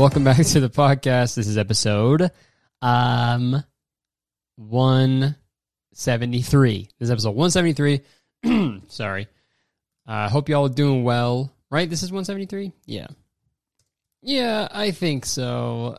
[0.00, 1.34] welcome back to the podcast.
[1.34, 2.30] This is episode
[2.80, 3.62] um
[4.56, 6.88] 173.
[6.98, 8.00] This is episode 173.
[8.88, 9.28] Sorry.
[10.06, 11.52] I uh, hope y'all are doing well.
[11.70, 11.90] Right?
[11.90, 12.72] This is 173?
[12.86, 13.08] Yeah.
[14.22, 15.98] Yeah, I think so.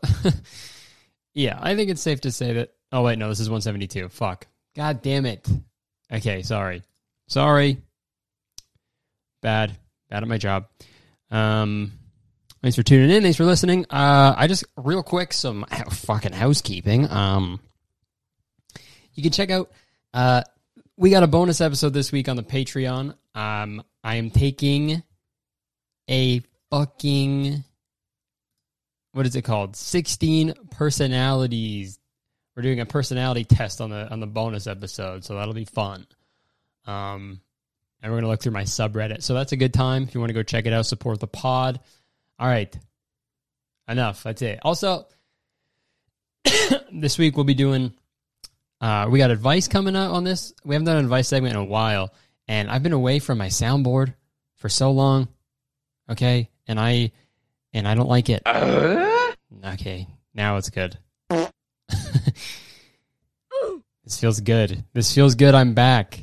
[1.32, 2.72] yeah, I think it's safe to say that.
[2.90, 4.08] Oh, wait, no, this is 172.
[4.08, 4.48] Fuck.
[4.74, 5.48] God damn it.
[6.12, 6.82] Okay, sorry.
[7.28, 7.80] Sorry.
[9.42, 9.78] Bad.
[10.10, 10.66] Bad at my job.
[11.30, 11.92] Um,
[12.62, 13.22] thanks for tuning in.
[13.22, 13.84] Thanks for listening.
[13.90, 17.10] Uh, I just real quick some fucking housekeeping.
[17.10, 17.60] Um,
[19.14, 19.70] you can check out.
[20.14, 20.42] Uh,
[20.96, 23.14] we got a bonus episode this week on the Patreon.
[23.34, 25.02] Um, I am taking
[26.08, 27.64] a fucking
[29.12, 29.76] what is it called?
[29.76, 31.98] Sixteen personalities.
[32.56, 36.06] We're doing a personality test on the on the bonus episode, so that'll be fun.
[36.86, 37.40] Um,
[38.02, 39.22] and we're going to look through my subreddit.
[39.22, 41.28] So that's a good time if you want to go check it out, support the
[41.28, 41.80] pod.
[42.38, 42.76] All right.
[43.88, 44.22] Enough.
[44.22, 44.60] That's it.
[44.62, 45.06] Also,
[46.92, 47.92] this week we'll be doing,
[48.80, 50.52] uh, we got advice coming out on this.
[50.64, 52.12] We haven't done an advice segment in a while,
[52.48, 54.14] and I've been away from my soundboard
[54.56, 55.28] for so long.
[56.10, 56.48] Okay.
[56.66, 57.12] And I,
[57.72, 58.42] and I don't like it.
[58.46, 59.32] Uh?
[59.64, 60.06] Okay.
[60.34, 60.98] Now it's good.
[61.28, 61.50] this
[64.18, 64.84] feels good.
[64.92, 65.54] This feels good.
[65.54, 66.20] I'm back.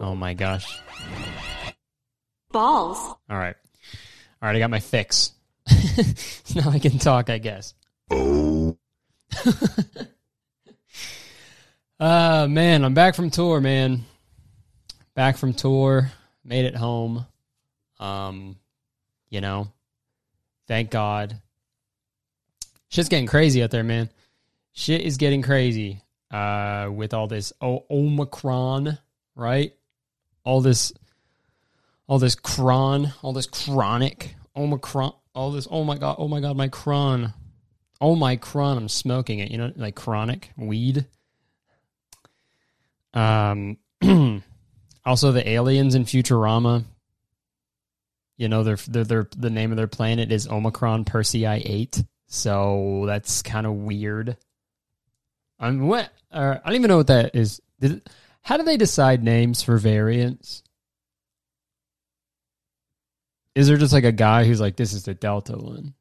[0.00, 0.80] Oh my gosh.
[2.52, 2.98] Balls.
[3.28, 3.56] All right.
[4.40, 5.32] All right, I got my fix.
[6.54, 7.74] now I can talk, I guess.
[8.10, 8.76] Oh.
[12.00, 14.04] uh man, I'm back from tour, man.
[15.14, 16.10] Back from tour,
[16.44, 17.26] made it home.
[17.98, 18.56] Um,
[19.28, 19.68] you know,
[20.66, 21.36] thank God.
[22.88, 24.10] Shit's getting crazy out there, man.
[24.72, 26.02] Shit is getting crazy.
[26.30, 28.96] Uh, with all this o- Omicron,
[29.34, 29.74] right?
[30.44, 30.92] all this
[32.10, 36.56] all this cron, all this chronic, omicron, all this, oh my god, oh my god,
[36.56, 37.32] my cron.
[38.00, 41.06] Oh my cron, I'm smoking it, you know, like chronic weed.
[43.14, 43.78] Um
[45.06, 46.82] also the aliens in Futurama.
[48.36, 52.02] You know, their their their the name of their planet is Omicron Persei 8.
[52.26, 54.36] So that's kind of weird.
[55.60, 57.60] I'm what uh, I don't even know what that is.
[57.78, 58.02] Did,
[58.42, 60.64] how do they decide names for variants?
[63.54, 65.94] Is there just like a guy who's like, this is the Delta one?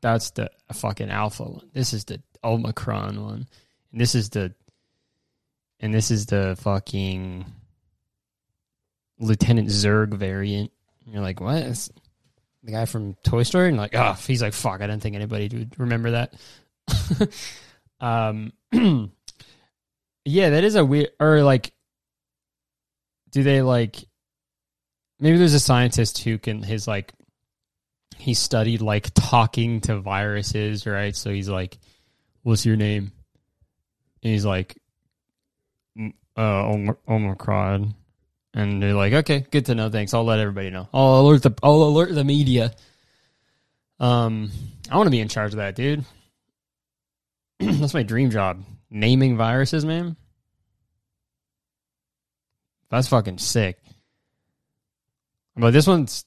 [0.00, 1.70] That's the fucking Alpha one.
[1.72, 3.48] This is the Omicron one.
[3.92, 4.54] And this is the
[5.80, 7.44] and this is the fucking
[9.18, 10.70] Lieutenant Zurg variant.
[11.04, 11.56] And you're like, what?
[11.56, 11.90] It's
[12.62, 13.68] the guy from Toy Story?
[13.68, 16.34] And like, oh, he's like, fuck, I didn't think anybody would remember that.
[18.00, 18.52] um
[20.24, 21.72] Yeah, that is a weird or like
[23.30, 23.96] do they like
[25.20, 27.12] maybe there's a scientist who can his like
[28.16, 31.14] he studied like talking to viruses, right?
[31.14, 31.78] So he's like,
[32.42, 33.12] "What's your name?"
[34.22, 34.76] And he's like,
[36.36, 37.94] "Uh, Omicron."
[38.52, 39.90] And they're like, "Okay, good to know.
[39.90, 40.12] Thanks.
[40.12, 40.88] I'll let everybody know.
[40.92, 42.72] I'll alert the I'll alert the media."
[44.00, 44.50] Um,
[44.90, 46.04] I want to be in charge of that, dude.
[47.60, 50.16] That's my dream job naming viruses, man.
[52.90, 53.78] That's fucking sick.
[55.60, 56.24] But this one's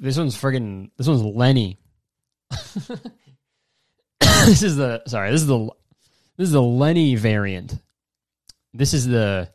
[0.00, 1.78] this one's friggin' this one's Lenny.
[4.20, 5.70] this is the sorry, this is the
[6.36, 7.78] this is the Lenny variant.
[8.72, 9.50] This is the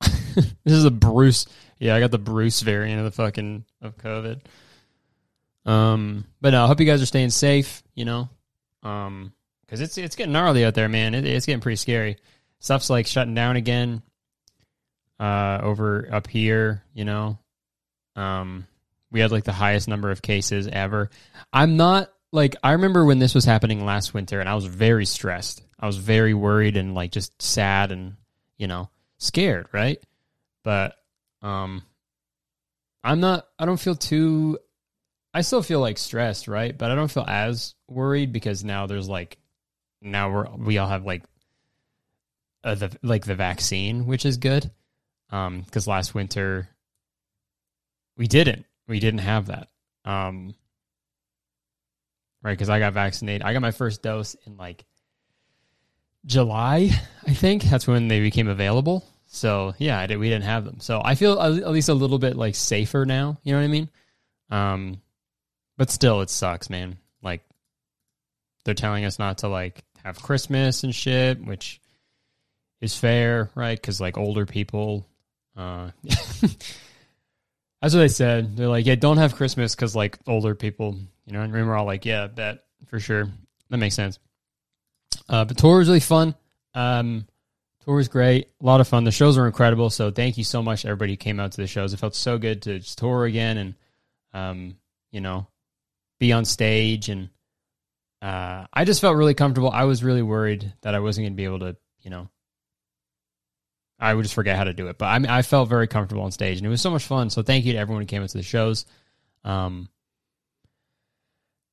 [0.34, 1.46] this is the Bruce.
[1.78, 4.40] Yeah, I got the Bruce variant of the fucking of COVID.
[5.64, 7.82] Um, but no, I hope you guys are staying safe.
[7.94, 8.28] You know,
[8.82, 9.32] um,
[9.64, 11.14] because it's it's getting gnarly out there, man.
[11.14, 12.16] It, it's getting pretty scary.
[12.58, 14.02] Stuff's like shutting down again.
[15.18, 17.38] Uh, over up here, you know,
[18.14, 18.66] um,
[19.10, 21.10] we had like the highest number of cases ever.
[21.52, 25.06] I'm not like I remember when this was happening last winter, and I was very
[25.06, 25.62] stressed.
[25.78, 28.16] I was very worried and like just sad and
[28.58, 30.02] you know scared, right?
[30.62, 30.94] But
[31.42, 31.82] um,
[33.02, 33.46] I'm not.
[33.58, 34.58] I don't feel too.
[35.32, 36.76] I still feel like stressed, right?
[36.76, 39.38] But I don't feel as worried because now there's like
[40.02, 41.24] now we're we all have like
[42.64, 44.70] uh, the like the vaccine, which is good.
[45.30, 46.68] Um, because last winter
[48.16, 49.68] we didn't we didn't have that.
[50.04, 50.54] Um,
[52.42, 52.52] right?
[52.52, 53.42] Because I got vaccinated.
[53.42, 54.84] I got my first dose in like
[56.26, 56.90] July,
[57.26, 57.62] I think.
[57.64, 59.04] That's when they became available.
[59.26, 60.80] So yeah, did, we didn't have them.
[60.80, 63.38] So I feel at least a little bit like safer now.
[63.42, 63.90] You know what I mean?
[64.50, 65.00] Um,
[65.76, 66.96] but still, it sucks, man.
[67.22, 67.42] Like
[68.64, 71.80] they're telling us not to like have Christmas and shit, which
[72.80, 73.78] is fair, right?
[73.78, 75.06] Because like older people,
[75.58, 76.54] uh, that's
[77.82, 78.56] what they said.
[78.56, 80.96] They're like, yeah, don't have Christmas because like older people,
[81.26, 83.28] You know, and we were all like, yeah, bet for sure.
[83.68, 84.18] That makes sense.
[85.28, 86.34] Uh, but tour was really fun.
[86.74, 87.26] Um,
[87.84, 88.48] tour was great.
[88.62, 89.04] A lot of fun.
[89.04, 89.90] The shows were incredible.
[89.90, 91.92] So thank you so much, everybody who came out to the shows.
[91.92, 93.74] It felt so good to just tour again and,
[94.32, 94.76] um,
[95.10, 95.48] you know,
[96.20, 97.08] be on stage.
[97.08, 97.30] And
[98.22, 99.70] uh, I just felt really comfortable.
[99.70, 102.28] I was really worried that I wasn't going to be able to, you know,
[103.98, 104.98] I would just forget how to do it.
[104.98, 107.30] But I I felt very comfortable on stage, and it was so much fun.
[107.30, 108.86] So thank you to everyone who came into the shows.
[109.44, 109.88] Um,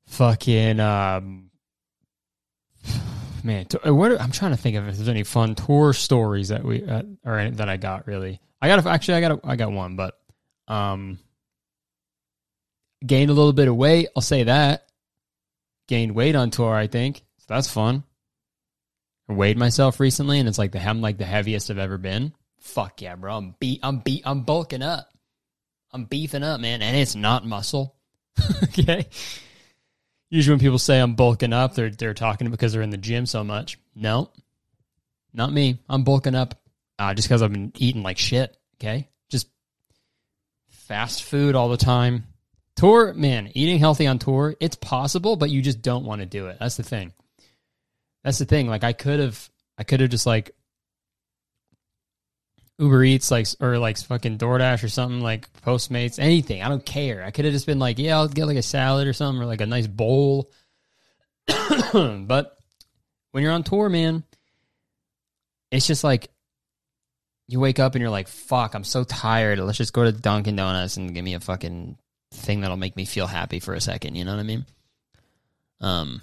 [0.07, 1.51] fucking um,
[3.43, 6.83] man, what I'm trying to think of if there's any fun tour stories that we
[6.83, 8.07] uh, or that I got.
[8.07, 10.17] Really, I got a, actually I got a, I got one, but
[10.67, 11.19] um,
[13.05, 14.07] gained a little bit of weight.
[14.15, 14.85] I'll say that
[15.87, 16.73] gained weight on tour.
[16.73, 17.45] I think so.
[17.47, 18.03] That's fun.
[19.27, 22.33] I weighed myself recently, and it's like the I'm like the heaviest I've ever been.
[22.59, 23.37] Fuck yeah, bro!
[23.37, 23.79] I'm beat.
[23.83, 24.23] I'm beat.
[24.25, 25.09] I'm bulking up.
[25.91, 27.95] I'm beefing up, man, and it's not muscle.
[28.63, 29.07] okay.
[30.29, 33.25] Usually, when people say I'm bulking up, they're they're talking because they're in the gym
[33.25, 33.79] so much.
[33.95, 34.31] No,
[35.33, 35.79] not me.
[35.87, 36.59] I'm bulking up
[36.99, 38.57] uh, just because I've been eating like shit.
[38.77, 39.47] Okay, just
[40.67, 42.25] fast food all the time.
[42.75, 46.47] Tour, man, eating healthy on tour, it's possible, but you just don't want to do
[46.47, 46.57] it.
[46.59, 47.13] That's the thing.
[48.25, 48.67] That's the thing.
[48.67, 50.55] Like I could have, I could have just like
[52.79, 56.63] Uber Eats, like or like fucking DoorDash or something, like Postmates, anything.
[56.63, 57.23] I don't care.
[57.23, 59.45] I could have just been like, yeah, I'll get like a salad or something or
[59.45, 60.51] like a nice bowl.
[61.93, 62.57] but
[63.31, 64.23] when you're on tour, man,
[65.69, 66.31] it's just like
[67.47, 69.59] you wake up and you're like, fuck, I'm so tired.
[69.59, 71.95] Let's just go to Dunkin' Donuts and give me a fucking
[72.33, 74.15] thing that'll make me feel happy for a second.
[74.15, 74.65] You know what I mean?
[75.79, 76.21] Um,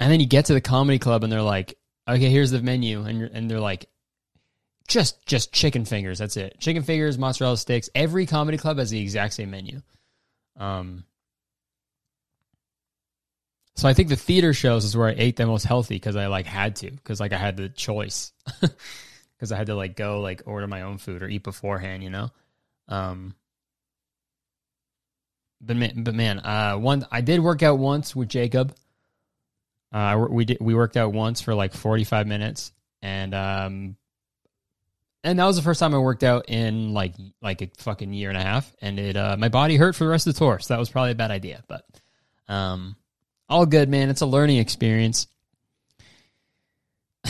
[0.00, 3.02] and then you get to the comedy club and they're like, okay, here's the menu.
[3.02, 3.86] And, and they're like,
[4.88, 6.18] just just chicken fingers.
[6.18, 6.56] That's it.
[6.60, 7.88] Chicken fingers, mozzarella sticks.
[7.94, 9.80] Every comedy club has the exact same menu.
[10.56, 11.04] Um,
[13.76, 16.26] so I think the theater shows is where I ate the most healthy because I
[16.26, 20.20] like had to because like I had the choice because I had to like go
[20.20, 22.30] like order my own food or eat beforehand, you know.
[22.88, 23.34] Um,
[25.60, 28.74] but man, but man, uh, one I did work out once with Jacob.
[29.94, 33.94] Uh, we did we worked out once for like forty five minutes, and um,
[35.22, 38.28] and that was the first time I worked out in like like a fucking year
[38.28, 40.58] and a half, and it uh, my body hurt for the rest of the tour,
[40.58, 41.62] so that was probably a bad idea.
[41.68, 41.84] But
[42.48, 42.96] um,
[43.48, 44.10] all good, man.
[44.10, 45.28] It's a learning experience.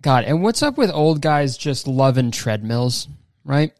[0.00, 3.08] God, and what's up with old guys just loving treadmills,
[3.44, 3.72] right?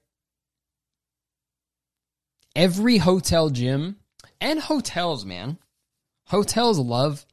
[2.57, 3.99] Every hotel gym
[4.41, 5.59] and hotels, man
[6.27, 7.27] hotels love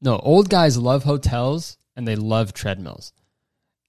[0.00, 3.12] no old guys love hotels and they love treadmills.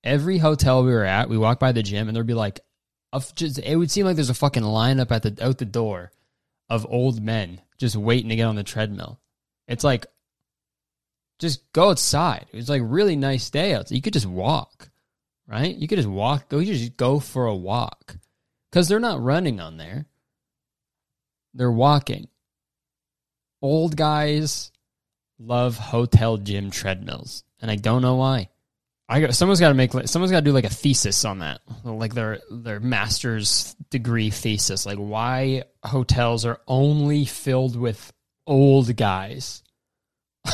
[0.03, 2.61] Every hotel we were at we walked by the gym and there'd be like
[3.13, 6.11] a, just it would seem like there's a fucking lineup at the out the door
[6.69, 9.19] of old men just waiting to get on the treadmill.
[9.67, 10.05] It's like
[11.39, 12.47] just go outside.
[12.51, 14.89] It's like really nice day out you could just walk
[15.49, 15.75] right?
[15.75, 18.17] You could just walk go just go for a walk.
[18.69, 20.05] Because they're not running on there.
[21.55, 22.27] They're walking
[23.61, 24.71] old guys
[25.39, 28.49] love hotel gym treadmills, and I don't know why.
[29.11, 31.61] I got someone's got to make someone's got to do like a thesis on that,
[31.83, 38.13] like their their master's degree thesis, like why hotels are only filled with
[38.45, 39.63] old guys.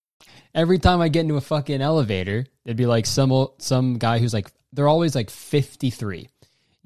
[0.53, 4.33] every time I get into a fucking elevator, it'd be like some some guy who's
[4.33, 6.29] like they're always like 53.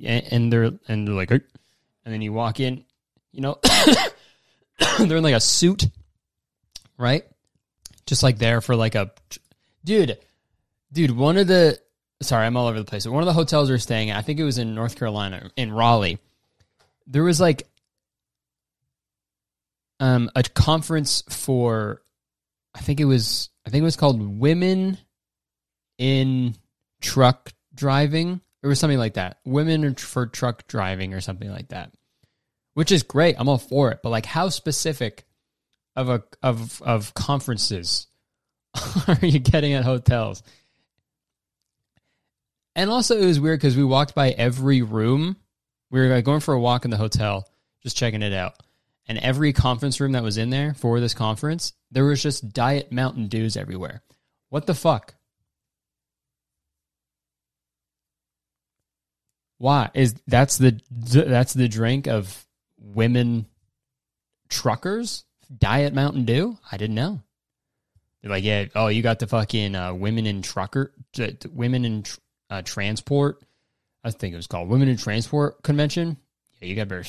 [0.03, 1.43] And, they're and they're like and
[2.03, 2.83] then you walk in,
[3.31, 3.59] you know,
[4.99, 5.85] they're in like a suit,
[6.97, 7.23] right?
[8.05, 9.11] Just like there for like a
[9.83, 10.17] dude,
[10.91, 11.79] dude, one of the
[12.21, 13.05] sorry, I'm all over the place.
[13.05, 14.97] But one of the hotels we are staying at, I think it was in North
[14.97, 16.19] Carolina, in Raleigh.
[17.07, 17.67] There was like
[19.99, 22.01] um a conference for
[22.75, 24.97] I think it was I think it was called Women
[25.97, 26.55] in
[27.01, 28.41] Truck Driving.
[28.61, 29.37] It was something like that.
[29.45, 31.91] Women for truck driving or something like that.
[32.73, 33.35] Which is great.
[33.39, 33.99] I'm all for it.
[34.03, 35.25] But like how specific
[35.95, 38.07] of a of of conferences
[39.07, 40.43] are you getting at hotels?
[42.75, 45.37] And also it was weird because we walked by every room
[45.91, 47.47] We were like, going for a walk in the hotel,
[47.81, 48.55] just checking it out.
[49.07, 52.91] And every conference room that was in there for this conference, there was just Diet
[52.91, 54.01] Mountain Dews everywhere.
[54.49, 55.15] What the fuck?
[59.57, 62.45] Why is that's the that's the drink of
[62.77, 63.45] women
[64.49, 65.23] truckers?
[65.55, 66.57] Diet Mountain Dew?
[66.71, 67.21] I didn't know.
[68.21, 70.91] They're like, yeah, oh, you got the fucking uh, women in trucker,
[71.53, 72.19] women in tr-
[72.49, 73.43] uh, transport.
[74.03, 76.17] I think it was called Women in Transport Convention.
[76.59, 77.03] Yeah, you got better,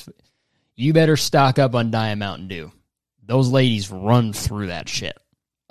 [0.76, 2.70] you better stock up on Diet Mountain Dew.
[3.24, 5.18] Those ladies run through that shit.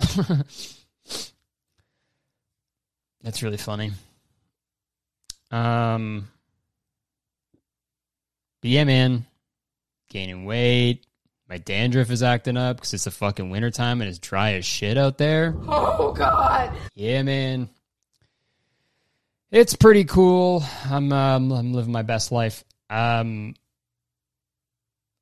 [3.22, 3.92] That's really funny.
[5.50, 6.28] Um,
[8.60, 9.26] but yeah, man,
[10.10, 11.06] gaining weight.
[11.48, 14.98] My dandruff is acting up because it's the fucking wintertime and it's dry as shit
[14.98, 15.54] out there.
[15.68, 16.76] Oh God.
[16.94, 17.68] Yeah, man.
[19.52, 20.64] It's pretty cool.
[20.84, 22.64] I'm um, I'm living my best life.
[22.90, 23.54] Um,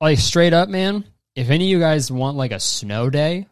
[0.04, 1.04] like straight up, man.
[1.34, 3.46] If any of you guys want like a snow day,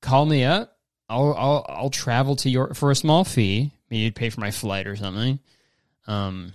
[0.00, 0.76] call me up.
[1.08, 3.72] I'll I'll I'll travel to your for a small fee.
[3.90, 5.38] Maybe you'd pay for my flight or something.
[6.06, 6.52] Um,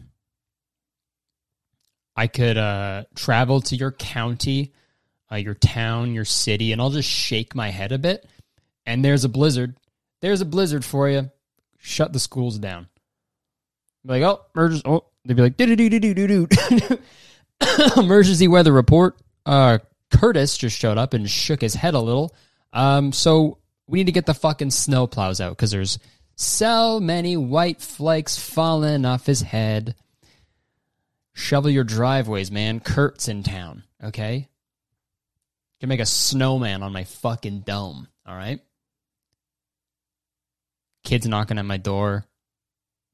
[2.15, 4.73] I could uh travel to your county,
[5.31, 8.27] uh, your town, your city, and I'll just shake my head a bit.
[8.85, 9.77] And there's a blizzard.
[10.21, 11.31] There's a blizzard for you.
[11.77, 12.89] Shut the schools down.
[14.05, 14.83] Be like, oh, emergency.
[14.85, 16.99] Oh, they'd be like, do do do do do do.
[17.97, 19.17] Emergency weather report.
[19.45, 19.79] Uh,
[20.11, 22.33] Kurtis just showed up and shook his head a little.
[22.73, 25.99] Um, so we need to get the fucking snow plows out because there's
[26.35, 29.95] so many white flakes falling off his head.
[31.33, 32.79] Shovel your driveways, man.
[32.79, 34.47] Kurt's in town, okay?
[35.79, 38.59] Can make a snowman on my fucking dome, all right?
[41.03, 42.25] Kids knocking at my door,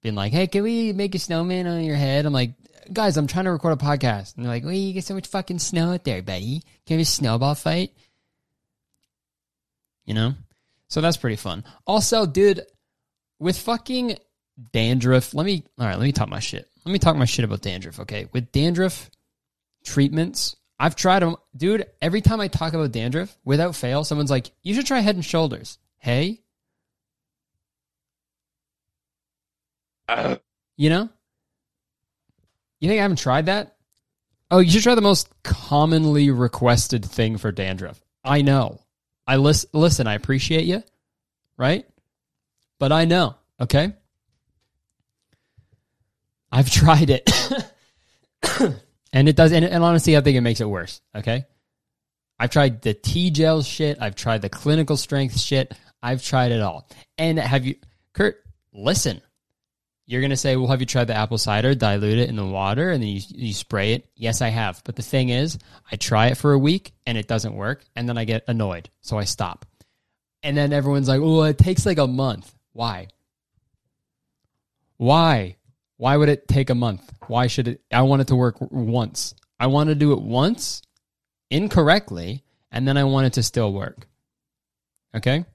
[0.01, 2.25] being like, hey, can we make a snowman on your head?
[2.25, 2.53] I'm like,
[2.91, 4.35] guys, I'm trying to record a podcast.
[4.35, 6.61] And they're like, well, you get so much fucking snow out there, buddy.
[6.85, 7.91] Can we have a snowball fight?
[10.05, 10.33] You know?
[10.87, 11.63] So that's pretty fun.
[11.87, 12.61] Also, dude,
[13.39, 14.17] with fucking
[14.71, 16.69] dandruff, let me, all right, let me talk my shit.
[16.85, 18.27] Let me talk my shit about dandruff, okay?
[18.31, 19.09] With dandruff
[19.83, 21.37] treatments, I've tried them.
[21.55, 25.15] Dude, every time I talk about dandruff, without fail, someone's like, you should try head
[25.15, 25.79] and shoulders.
[25.97, 26.41] Hey?
[30.07, 30.35] Uh,
[30.77, 31.09] you know?
[32.79, 33.75] You think I haven't tried that?
[34.51, 38.01] Oh, you should try the most commonly requested thing for dandruff.
[38.23, 38.81] I know.
[39.27, 40.83] I lis- listen, I appreciate you,
[41.57, 41.85] right?
[42.79, 43.93] But I know, okay?
[46.51, 47.29] I've tried it.
[49.13, 51.45] and it does and, and honestly I think it makes it worse, okay?
[52.37, 56.61] I've tried the T gel shit, I've tried the clinical strength shit, I've tried it
[56.61, 56.87] all.
[57.17, 57.75] And have you
[58.13, 58.37] Kurt,
[58.73, 59.21] listen.
[60.07, 61.73] You're gonna say, "Well, have you tried the apple cider?
[61.73, 64.81] Dilute it in the water and then you you spray it." Yes, I have.
[64.83, 65.57] But the thing is,
[65.91, 68.89] I try it for a week and it doesn't work, and then I get annoyed,
[69.01, 69.65] so I stop.
[70.43, 73.07] And then everyone's like, "Oh, it takes like a month." Why?
[74.97, 75.55] Why?
[75.97, 77.11] Why would it take a month?
[77.27, 77.81] Why should it?
[77.91, 79.33] I want it to work once.
[79.59, 80.81] I want to do it once,
[81.49, 84.07] incorrectly, and then I want it to still work.
[85.15, 85.45] Okay.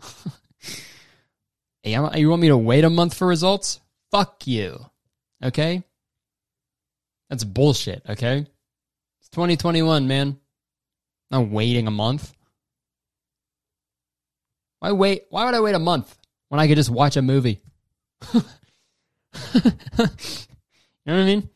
[1.84, 3.78] Hey, you want me to wait a month for results?
[4.10, 4.86] Fuck you.
[5.44, 5.82] Okay?
[7.28, 8.46] That's bullshit, okay?
[9.20, 10.38] It's 2021, man.
[11.30, 12.34] I'm not waiting a month.
[14.78, 15.24] Why wait?
[15.28, 16.16] Why would I wait a month
[16.48, 17.60] when I could just watch a movie?
[18.32, 18.40] you
[19.54, 20.06] know
[21.04, 21.50] what I mean?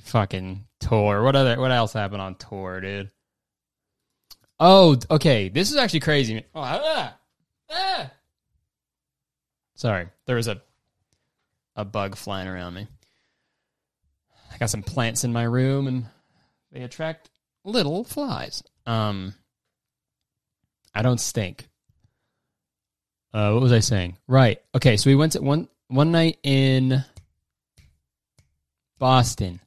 [0.00, 1.22] Fucking tour.
[1.22, 3.10] What other what else happened on tour, dude?
[4.60, 5.48] Oh, okay.
[5.48, 6.44] This is actually crazy.
[6.54, 7.16] Oh, ah,
[7.70, 8.10] ah.
[9.74, 10.60] Sorry, there was a
[11.76, 12.88] a bug flying around me.
[14.52, 16.06] I got some plants in my room, and
[16.72, 17.30] they attract
[17.64, 18.64] little flies.
[18.86, 19.34] Um,
[20.92, 21.68] I don't stink.
[23.32, 24.16] Uh, what was I saying?
[24.26, 24.60] Right.
[24.74, 24.96] Okay.
[24.96, 27.04] So we went to one one night in
[28.98, 29.60] Boston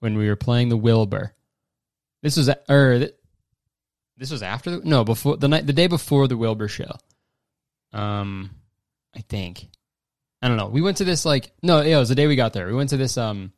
[0.00, 1.34] when we were playing the Wilbur.
[2.22, 3.08] This was or
[4.16, 6.96] this was after the no before the night the day before the Wilbur show.
[7.92, 8.50] Um,
[9.14, 9.68] I think
[10.42, 10.68] I don't know.
[10.68, 12.66] We went to this like no, it was the day we got there.
[12.66, 13.52] We went to this um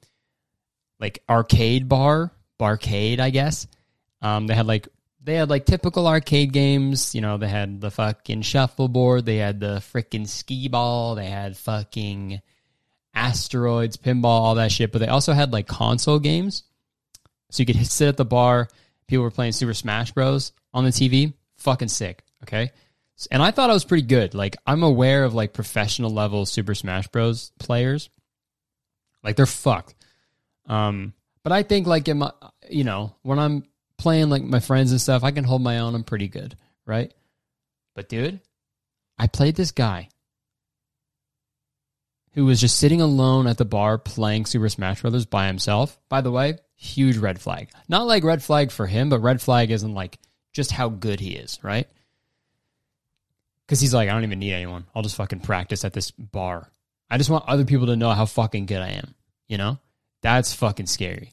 [0.99, 3.67] like arcade bar, barcade, I guess.
[4.23, 4.89] Um, they had like
[5.23, 7.15] they had like typical arcade games.
[7.15, 11.57] You know, they had the fucking shuffleboard, they had the freaking skee ball, they had
[11.57, 12.41] fucking
[13.15, 14.93] asteroids, pinball, all that shit.
[14.93, 16.63] But they also had like console games,
[17.51, 18.69] so you could sit at the bar.
[19.09, 21.35] People were playing Super Smash Bros on the TV.
[21.59, 22.23] Fucking sick.
[22.43, 22.71] Okay,
[23.31, 24.35] and I thought I was pretty good.
[24.35, 27.51] Like I'm aware of like professional level Super Smash Bros.
[27.59, 28.11] players,
[29.23, 29.95] like they're fucked.
[30.67, 32.33] Um, but I think like in my,
[32.69, 33.65] you know, when I'm
[33.99, 35.95] playing like my friends and stuff, I can hold my own.
[35.95, 37.13] I'm pretty good, right?
[37.95, 38.41] But dude,
[39.19, 40.09] I played this guy
[42.33, 45.99] who was just sitting alone at the bar playing Super Smash Brothers by himself.
[46.11, 47.71] By the way, huge red flag.
[47.89, 50.19] Not like red flag for him, but red flag isn't like
[50.53, 51.89] just how good he is, right?
[53.67, 54.87] Because he's like, I don't even need anyone.
[54.95, 56.71] I'll just fucking practice at this bar.
[57.11, 59.15] I just want other people to know how fucking good I am.
[59.49, 59.79] You know?
[60.23, 61.33] That's fucking scary.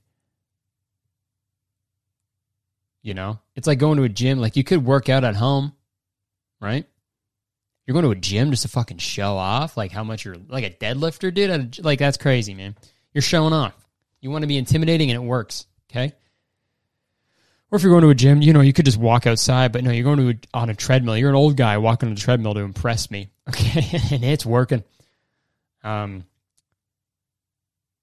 [3.01, 3.39] You know?
[3.55, 4.39] It's like going to a gym.
[4.39, 5.73] Like you could work out at home,
[6.59, 6.85] right?
[7.85, 10.63] You're going to a gym just to fucking show off, like how much you're like
[10.63, 11.83] a deadlifter, dude.
[11.83, 12.75] Like that's crazy, man.
[13.13, 13.75] You're showing off.
[14.23, 15.67] You want to be intimidating, and it works.
[15.91, 16.13] Okay.
[17.69, 19.83] Or if you're going to a gym, you know, you could just walk outside, but
[19.83, 21.17] no, you're going to a, on a treadmill.
[21.17, 24.83] You're an old guy walking on a treadmill to impress me, okay, and it's working.
[25.83, 26.23] Um.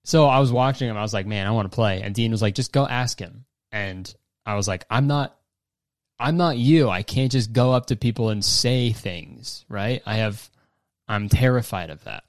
[0.04, 0.96] So I was watching him.
[0.96, 2.02] I was like, man, I want to play.
[2.02, 3.44] And Dean was like, just go ask him.
[3.70, 4.12] And
[4.44, 5.36] I was like, I'm not
[6.20, 6.90] I'm not you.
[6.90, 10.02] I can't just go up to people and say things, right?
[10.04, 10.50] I have,
[11.08, 12.24] I'm terrified of that.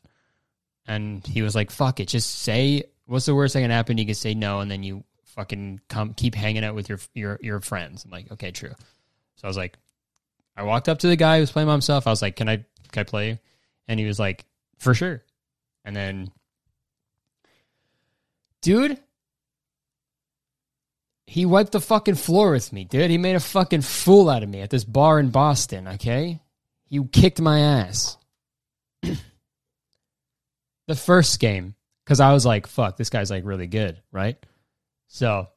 [0.88, 3.98] And he was like, fuck it, just say, what's the worst that can happen?
[3.98, 7.40] You can say no, and then you fucking come, keep hanging out with your, your,
[7.42, 8.06] your friends.
[8.06, 8.74] I'm like, okay, true.
[9.36, 9.78] So I was like,
[10.56, 12.08] I walked up to the guy who was playing by himself.
[12.08, 13.40] I was like, can I, can I play?
[13.88, 14.46] And he was like,
[14.80, 15.24] for sure.
[15.84, 16.32] And then,
[18.62, 18.98] dude,
[21.28, 23.12] he wiped the fucking floor with me, dude.
[23.12, 26.40] He made a fucking fool out of me at this bar in Boston, okay?
[26.86, 28.18] He kicked my ass.
[29.02, 31.76] the first game,
[32.12, 34.36] because I was like, fuck, this guy's like really good, right?
[35.08, 35.48] So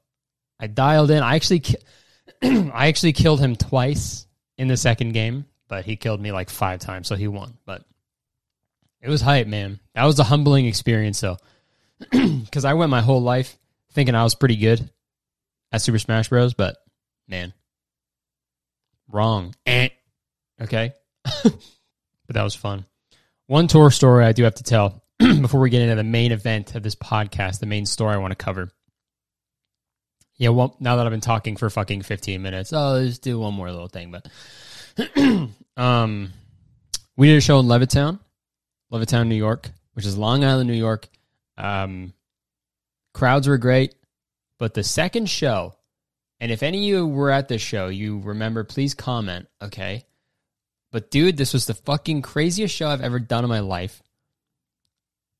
[0.60, 1.21] I dialed in.
[1.21, 1.64] I actually,
[2.45, 6.78] I actually killed him twice in the second game, but he killed me like five
[6.78, 7.58] times, so he won.
[7.67, 7.82] But
[9.00, 9.80] it was hype, man.
[9.97, 11.38] That was a humbling experience, though,
[12.12, 13.58] because I went my whole life
[13.90, 14.88] thinking I was pretty good
[15.73, 16.54] at Super Smash Bros.
[16.54, 16.76] But
[17.26, 17.52] man,
[19.10, 19.56] wrong.
[19.67, 19.88] Eh.
[20.62, 20.93] Okay,
[21.25, 21.52] but
[22.28, 22.84] that was fun.
[23.49, 25.03] One tour story I do have to tell
[25.41, 28.33] before we get into the main event of this podcast, the main story I want
[28.33, 28.71] to cover.
[30.37, 33.55] Yeah, well, now that I've been talking for fucking 15 minutes, oh, let's do one
[33.55, 34.11] more little thing.
[34.11, 34.29] But
[35.77, 36.33] um,
[37.17, 38.19] we did a show in Levittown,
[38.93, 41.09] Levittown, New York, which is Long Island, New York.
[41.57, 42.13] Um,
[43.13, 43.95] crowds were great.
[44.59, 45.75] But the second show,
[46.41, 50.05] and if any of you were at this show, you remember, please comment, okay?
[50.93, 54.03] But dude, this was the fucking craziest show I've ever done in my life.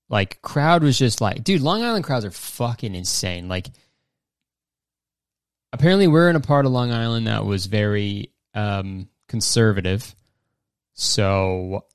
[0.09, 3.49] Like, crowd was just like, dude, Long Island crowds are fucking insane.
[3.49, 3.69] Like,
[5.73, 10.15] apparently, we're in a part of Long Island that was very um, conservative.
[10.93, 11.87] So,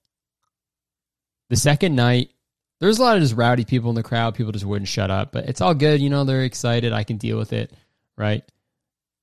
[1.50, 2.32] the second night,
[2.80, 4.36] there's a lot of just rowdy people in the crowd.
[4.36, 6.02] People just wouldn't shut up, but it's all good.
[6.02, 6.94] You know, they're excited.
[6.94, 7.72] I can deal with it,
[8.18, 8.44] right?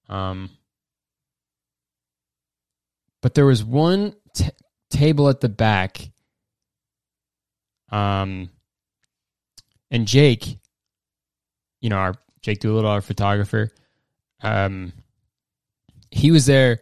[0.09, 0.51] Um,
[3.23, 4.51] but there was one t-
[4.91, 6.11] table at the back,
[7.91, 8.51] um,
[9.91, 10.59] and Jake,
[11.81, 13.71] you know, our Jake Doolittle, our photographer,
[14.43, 14.93] um,
[16.11, 16.81] he was there,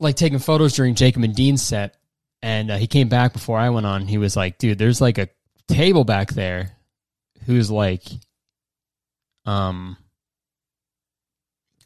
[0.00, 1.96] like taking photos during Jacob and Dean's set,
[2.42, 4.06] and uh, he came back before I went on.
[4.06, 5.28] He was like, "Dude, there's like a
[5.66, 6.76] table back there
[7.46, 8.04] who's like,
[9.46, 9.96] um,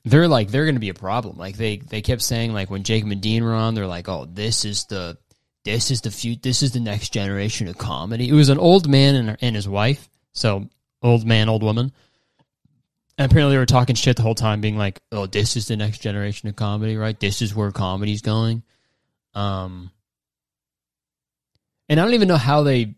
[0.04, 1.36] they're like they're going to be a problem.
[1.38, 4.26] Like they they kept saying like when Jacob and Dean were on, they're like, "Oh,
[4.26, 5.16] this is the
[5.64, 8.88] this is the few this is the next generation of comedy." It was an old
[8.88, 10.68] man and and his wife, so
[11.02, 11.92] old man, old woman.
[13.18, 15.76] And apparently they were talking shit the whole time, being like, "Oh, this is the
[15.76, 17.18] next generation of comedy, right?
[17.18, 18.62] This is where comedy's going."
[19.34, 19.90] Um,
[21.88, 22.94] and I don't even know how they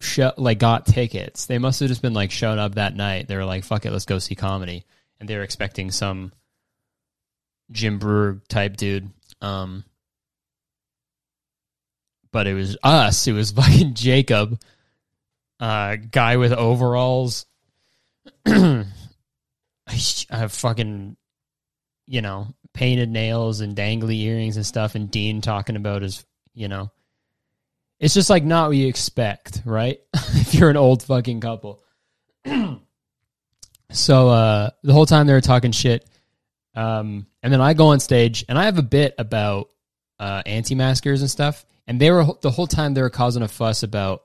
[0.00, 1.46] sh- like got tickets.
[1.46, 3.28] They must have just been like showing up that night.
[3.28, 4.84] They were like, "Fuck it, let's go see comedy,"
[5.20, 6.32] and they were expecting some
[7.70, 9.10] Jim Breuer type dude.
[9.40, 9.84] Um,
[12.34, 13.28] but it was us.
[13.28, 14.60] It was fucking Jacob,
[15.60, 17.46] uh, guy with overalls.
[18.46, 18.84] I
[20.28, 21.16] have fucking,
[22.08, 26.66] you know, painted nails and dangly earrings and stuff, and Dean talking about his, you
[26.66, 26.90] know,
[28.00, 30.00] it's just like not what you expect, right?
[30.14, 31.84] if you're an old fucking couple.
[33.92, 36.04] so uh, the whole time they were talking shit,
[36.74, 39.68] um, and then I go on stage and I have a bit about
[40.18, 43.82] uh, anti-maskers and stuff, and they were the whole time they were causing a fuss
[43.82, 44.24] about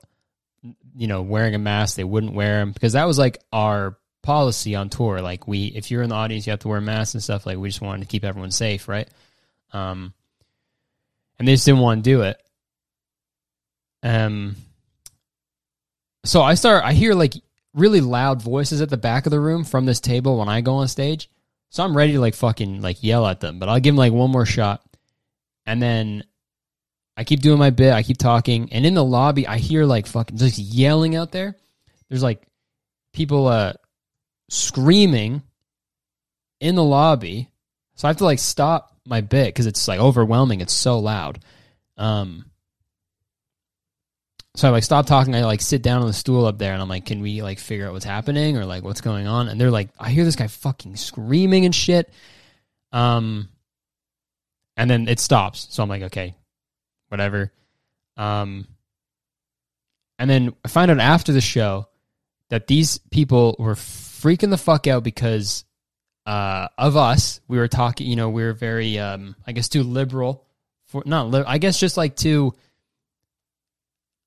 [0.94, 1.96] you know wearing a mask.
[1.96, 5.20] They wouldn't wear them because that was like our policy on tour.
[5.20, 7.46] Like we, if you're in the audience, you have to wear masks and stuff.
[7.46, 9.08] Like we just wanted to keep everyone safe, right?
[9.72, 10.12] Um,
[11.38, 12.42] and they just didn't want to do it.
[14.02, 14.56] Um,
[16.24, 17.34] so I start, I hear like
[17.74, 20.74] really loud voices at the back of the room from this table when I go
[20.76, 21.30] on stage.
[21.70, 24.12] So I'm ready to like fucking like yell at them, but I'll give them like
[24.12, 24.82] one more shot.
[25.66, 26.24] And then
[27.20, 30.06] I keep doing my bit, I keep talking, and in the lobby I hear like
[30.06, 31.54] fucking just yelling out there.
[32.08, 32.42] There's like
[33.12, 33.74] people uh
[34.48, 35.42] screaming
[36.60, 37.50] in the lobby.
[37.96, 40.62] So I have to like stop my bit because it's like overwhelming.
[40.62, 41.40] It's so loud.
[41.98, 42.46] Um,
[44.56, 45.34] so I like stop talking.
[45.34, 47.58] I like sit down on the stool up there, and I'm like, "Can we like
[47.58, 50.36] figure out what's happening or like what's going on?" And they're like, "I hear this
[50.36, 52.10] guy fucking screaming and shit."
[52.92, 53.50] Um,
[54.78, 55.66] and then it stops.
[55.68, 56.34] So I'm like, "Okay,
[57.10, 57.52] whatever."
[58.16, 58.66] Um,
[60.18, 61.88] and then I find out after the show
[62.48, 65.64] that these people were freaking the fuck out because
[66.26, 67.40] uh, of us.
[67.48, 70.46] We were talking, you know, we were very, um, I guess, too liberal
[70.86, 71.30] for not.
[71.30, 72.52] Li- I guess just like too.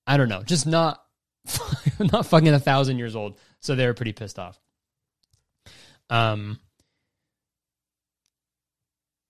[0.05, 1.01] I don't know, just not,
[1.99, 3.37] not fucking a thousand years old.
[3.61, 4.59] So they were pretty pissed off.
[6.09, 6.59] Um.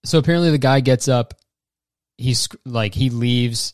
[0.05, 1.35] So apparently the guy gets up.
[2.17, 3.73] He's like he leaves.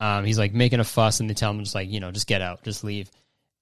[0.00, 2.26] Um, he's like making a fuss, and they tell him just like you know just
[2.26, 3.10] get out, just leave.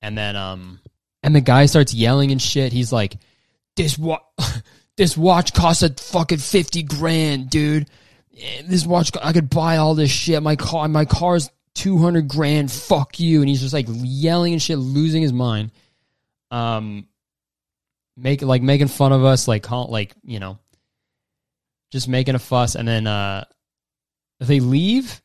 [0.00, 0.80] And then um,
[1.22, 2.72] and the guy starts yelling and shit.
[2.72, 3.16] He's like,
[3.76, 4.24] "This what?
[4.96, 7.88] this watch costs a fucking fifty grand, dude.
[8.64, 10.42] This watch I could buy all this shit.
[10.42, 12.72] My car, my car's two hundred grand.
[12.72, 15.70] Fuck you!" And he's just like yelling and shit, losing his mind.
[16.50, 17.06] Um,
[18.16, 20.58] make like making fun of us, like call, like you know,
[21.90, 23.44] just making a fuss, and then uh,
[24.46, 25.20] they leave.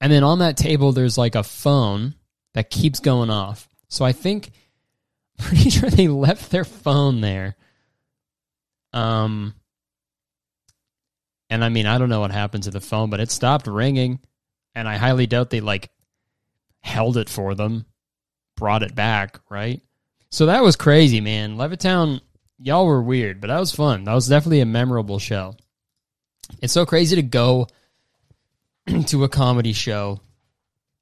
[0.00, 2.14] And then on that table, there's like a phone
[2.54, 3.68] that keeps going off.
[3.88, 4.50] So I think,
[5.38, 7.56] pretty sure they left their phone there.
[8.92, 9.54] Um,
[11.48, 14.20] and I mean, I don't know what happened to the phone, but it stopped ringing,
[14.74, 15.90] and I highly doubt they like
[16.80, 17.86] held it for them,
[18.56, 19.80] brought it back, right?
[20.30, 21.56] So that was crazy, man.
[21.56, 22.20] Levittown,
[22.58, 24.04] y'all were weird, but that was fun.
[24.04, 25.56] That was definitely a memorable show.
[26.60, 27.68] It's so crazy to go
[29.06, 30.20] to a comedy show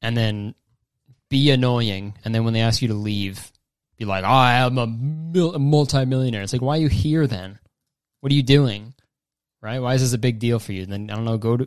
[0.03, 0.55] and then
[1.29, 3.53] be annoying, and then when they ask you to leave,
[3.97, 6.89] be like, ah, "Oh, I am a, mil- a multi-millionaire." It's like, why are you
[6.89, 7.59] here then?
[8.21, 8.95] What are you doing?
[9.61, 9.81] Right?
[9.81, 10.87] Why is this a big deal for you?
[10.87, 11.37] then I don't know.
[11.37, 11.67] Go to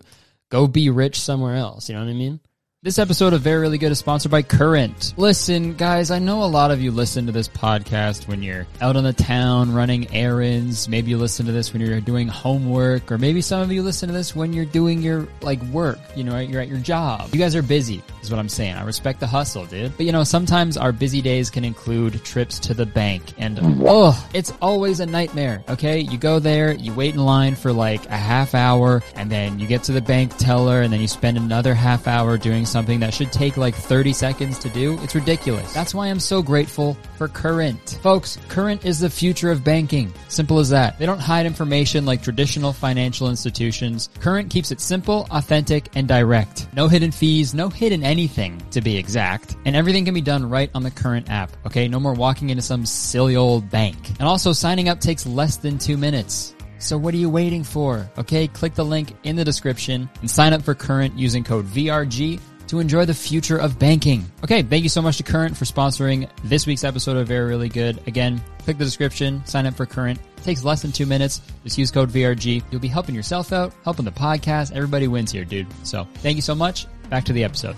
[0.50, 1.90] go be rich somewhere else.
[1.90, 2.40] You know what I mean?
[2.84, 5.14] This episode of Very Really Good is sponsored by Current.
[5.16, 8.96] Listen, guys, I know a lot of you listen to this podcast when you're out
[8.96, 10.90] on the town running errands.
[10.90, 14.08] Maybe you listen to this when you're doing homework, or maybe some of you listen
[14.10, 16.00] to this when you're doing your like work.
[16.16, 17.30] You know, you're at your job.
[17.32, 18.74] You guys are busy, is what I'm saying.
[18.74, 19.96] I respect the hustle, dude.
[19.96, 24.28] But you know, sometimes our busy days can include trips to the bank, and oh,
[24.34, 25.64] it's always a nightmare.
[25.70, 29.60] Okay, you go there, you wait in line for like a half hour, and then
[29.60, 33.00] you get to the bank teller, and then you spend another half hour doing something
[33.02, 34.98] that should take like 30 seconds to do.
[35.02, 35.74] It's ridiculous.
[35.74, 38.00] That's why I'm so grateful for Current.
[38.02, 40.14] Folks, Current is the future of banking.
[40.30, 40.98] Simple as that.
[40.98, 44.10] They don't hide information like traditional financial institutions.
[44.20, 46.68] Current keeps it simple, authentic, and direct.
[46.74, 49.58] No hidden fees, no hidden anything to be exact.
[49.66, 51.52] And everything can be done right on the Current app.
[51.66, 53.98] Okay, no more walking into some silly old bank.
[54.20, 56.56] And also signing up takes less than two minutes.
[56.82, 58.10] So what are you waiting for?
[58.18, 62.40] Okay, click the link in the description and sign up for Current using code VRG
[62.72, 64.24] to enjoy the future of banking.
[64.46, 67.68] Okay, thank you so much to Current for sponsoring this week's episode of Very Really
[67.68, 68.00] Good.
[68.08, 70.18] Again, click the description, sign up for Current.
[70.38, 71.42] It takes less than two minutes.
[71.66, 72.64] Just use code VRG.
[72.72, 74.72] You'll be helping yourself out, helping the podcast.
[74.74, 75.68] Everybody wins here, dude.
[75.84, 76.88] So thank you so much.
[77.10, 77.76] Back to the episode.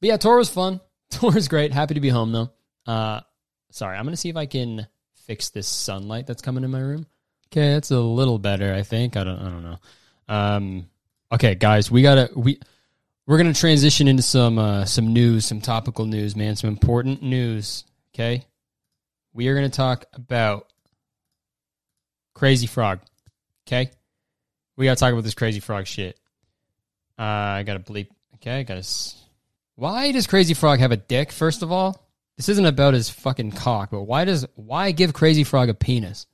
[0.00, 0.80] But yeah, tour was fun.
[1.10, 1.72] Tour was great.
[1.72, 2.50] Happy to be home though.
[2.88, 3.20] Uh,
[3.70, 4.88] sorry, I'm gonna see if I can
[5.26, 7.06] fix this sunlight that's coming in my room.
[7.52, 9.16] Okay, that's a little better, I think.
[9.16, 9.78] I don't, I don't know.
[10.28, 10.86] Um,
[11.30, 12.58] okay, guys, we gotta we
[13.26, 17.84] we're gonna transition into some uh, some news, some topical news, man, some important news.
[18.14, 18.46] Okay,
[19.32, 20.72] we are gonna talk about
[22.34, 23.00] Crazy Frog.
[23.66, 23.90] Okay,
[24.76, 26.18] we gotta talk about this Crazy Frog shit.
[27.18, 28.08] Uh, I gotta bleep.
[28.36, 28.80] Okay, I gotta.
[28.80, 29.20] S-
[29.76, 31.32] why does Crazy Frog have a dick?
[31.32, 32.00] First of all,
[32.36, 36.26] this isn't about his fucking cock, but why does why give Crazy Frog a penis?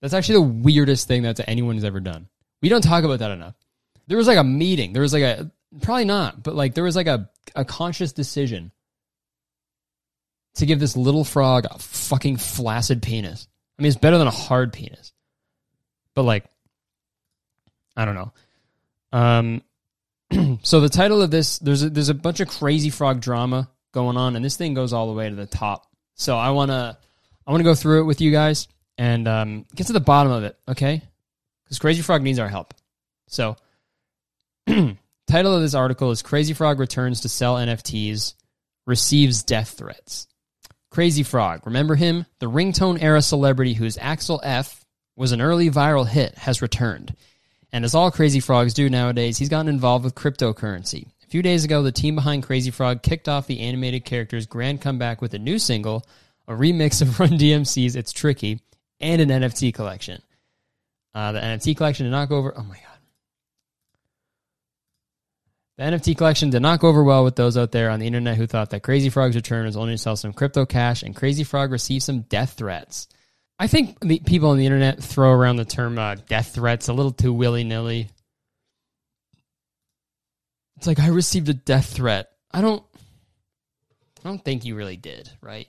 [0.00, 2.28] That's actually the weirdest thing that anyone's ever done.
[2.60, 3.54] We don't talk about that enough.
[4.06, 4.92] There was like a meeting.
[4.92, 8.72] There was like a probably not, but like there was like a a conscious decision
[10.54, 13.48] to give this little frog a fucking flaccid penis.
[13.78, 15.12] I mean, it's better than a hard penis.
[16.14, 16.44] But like
[17.96, 18.32] I don't know.
[19.12, 19.62] Um
[20.62, 24.16] so the title of this there's a, there's a bunch of crazy frog drama going
[24.16, 25.86] on and this thing goes all the way to the top.
[26.14, 26.96] So I want to
[27.46, 30.32] I want to go through it with you guys and um, get to the bottom
[30.32, 31.02] of it, okay?
[31.72, 32.74] because Crazy Frog needs our help.
[33.28, 33.56] So,
[35.26, 38.34] title of this article is Crazy Frog returns to sell NFTs,
[38.86, 40.28] receives death threats.
[40.90, 42.26] Crazy Frog, remember him?
[42.38, 44.84] The ringtone era celebrity whose Axel F
[45.16, 47.16] was an early viral hit has returned.
[47.72, 51.06] And as all Crazy Frogs do nowadays, he's gotten involved with cryptocurrency.
[51.24, 54.80] A few days ago, the team behind Crazy Frog kicked off the animated character's grand
[54.80, 56.06] comeback with a new single,
[56.46, 58.60] a remix of Run DMC's It's Tricky,
[59.00, 60.22] and an NFT collection.
[61.14, 62.52] Uh, the NFT collection did not go over.
[62.56, 62.91] Oh my god.
[65.82, 68.36] The NFT collection did not go over well with those out there on the internet
[68.36, 71.42] who thought that Crazy Frog's return was only to sell some crypto cash, and Crazy
[71.42, 73.08] Frog received some death threats.
[73.58, 76.92] I think the people on the internet throw around the term uh, death threats a
[76.92, 78.10] little too willy nilly.
[80.76, 82.30] It's like I received a death threat.
[82.52, 82.84] I don't.
[84.24, 85.66] I don't think you really did, right?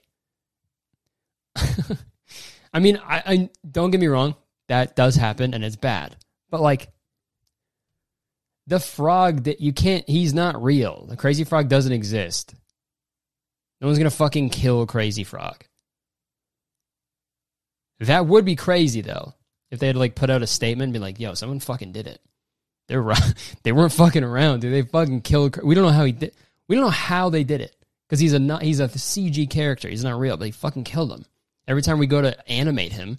[2.71, 4.35] I mean, I, I don't get me wrong,
[4.67, 6.15] that does happen and it's bad.
[6.51, 6.93] But like
[8.67, 11.05] the frog that you can't he's not real.
[11.07, 12.55] The crazy frog doesn't exist.
[13.81, 15.63] No one's gonna fucking kill crazy frog.
[17.99, 19.33] That would be crazy though.
[19.71, 22.07] If they had like put out a statement and be like, yo, someone fucking did
[22.07, 22.21] it.
[22.87, 23.03] They're
[23.63, 24.73] they weren't fucking around, dude.
[24.73, 26.33] They fucking killed we don't know how he did
[26.67, 27.75] we don't know how they did it.
[28.07, 29.89] Because he's a not, he's a CG character.
[29.89, 31.25] He's not real, but they fucking killed him.
[31.67, 33.17] Every time we go to animate him,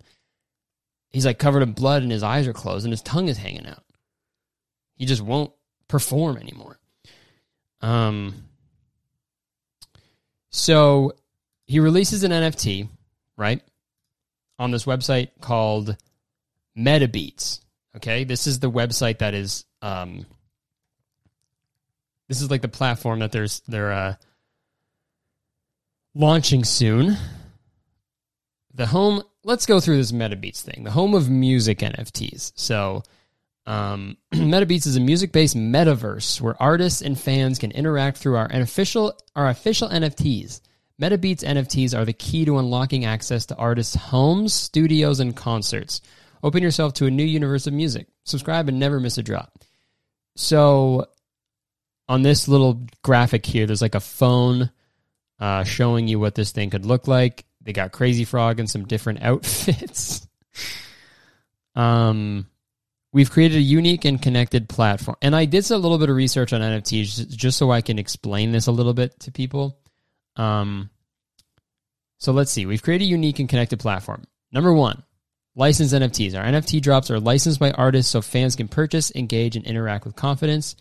[1.10, 3.66] he's like covered in blood and his eyes are closed and his tongue is hanging
[3.66, 3.83] out.
[4.96, 5.52] He just won't
[5.88, 6.78] perform anymore.
[7.80, 8.44] Um
[10.50, 11.12] so
[11.66, 12.88] he releases an NFT,
[13.36, 13.62] right?
[14.58, 15.96] On this website called
[16.78, 17.60] MetaBeats.
[17.96, 18.24] Okay?
[18.24, 20.26] This is the website that is um
[22.28, 24.14] this is like the platform that there's they're uh
[26.14, 27.16] launching soon
[28.72, 33.02] the home let's go through this metabeats thing the home of music nfts so
[33.66, 39.18] um, metabeats is a music-based metaverse where artists and fans can interact through our official
[39.34, 40.60] our official nfts
[41.00, 46.00] metabeats nfts are the key to unlocking access to artists homes studios and concerts.
[46.42, 48.06] Open yourself to a new universe of music.
[48.24, 49.58] Subscribe and never miss a drop.
[50.36, 51.06] So
[52.06, 54.70] on this little graphic here there's like a phone
[55.40, 57.44] uh, showing you what this thing could look like.
[57.62, 60.28] They got Crazy Frog in some different outfits.
[61.74, 62.46] um,
[63.14, 66.52] we've created a unique and connected platform, and I did a little bit of research
[66.52, 69.78] on NFTs just so I can explain this a little bit to people.
[70.36, 70.90] Um,
[72.18, 72.66] so let's see.
[72.66, 74.24] We've created a unique and connected platform.
[74.52, 75.04] Number one,
[75.54, 76.36] licensed NFTs.
[76.36, 80.16] Our NFT drops are licensed by artists so fans can purchase, engage, and interact with
[80.16, 80.74] confidence.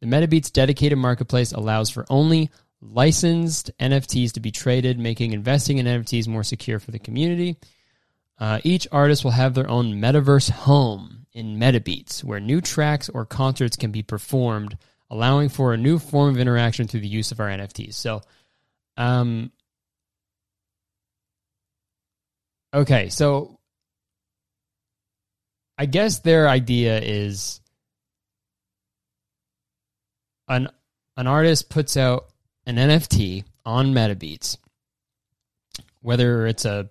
[0.00, 5.86] The MetaBeats dedicated marketplace allows for only licensed NFTs to be traded, making investing in
[5.86, 7.56] NFTs more secure for the community.
[8.38, 13.24] Uh, each artist will have their own metaverse home in MetaBeats, where new tracks or
[13.24, 14.76] concerts can be performed,
[15.08, 17.94] allowing for a new form of interaction through the use of our NFTs.
[17.94, 18.22] So,
[18.96, 19.52] um,
[22.74, 23.60] okay, so
[25.78, 27.60] I guess their idea is
[30.48, 30.68] an
[31.16, 32.30] an artist puts out
[32.66, 34.56] an NFT on MetaBeats,
[36.02, 36.90] whether it's a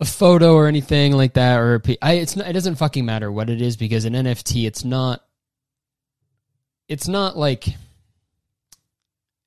[0.00, 3.30] a photo or anything like that, or a, I, it's not, it doesn't fucking matter
[3.32, 5.24] what it is because an NFT, it's not,
[6.88, 7.66] it's not like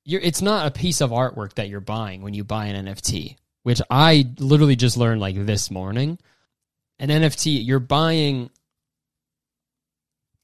[0.04, 3.36] you're, it's not a piece of artwork that you're buying when you buy an NFT,
[3.62, 6.18] which I literally just learned like this morning.
[6.98, 8.50] An NFT, you're buying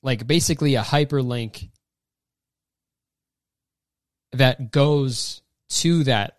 [0.03, 1.69] like basically a hyperlink
[4.33, 6.36] that goes to that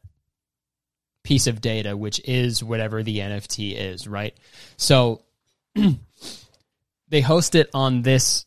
[1.28, 4.34] piece of data, which is whatever the NFT is, right?
[4.78, 5.24] So
[7.10, 8.46] they host it on this,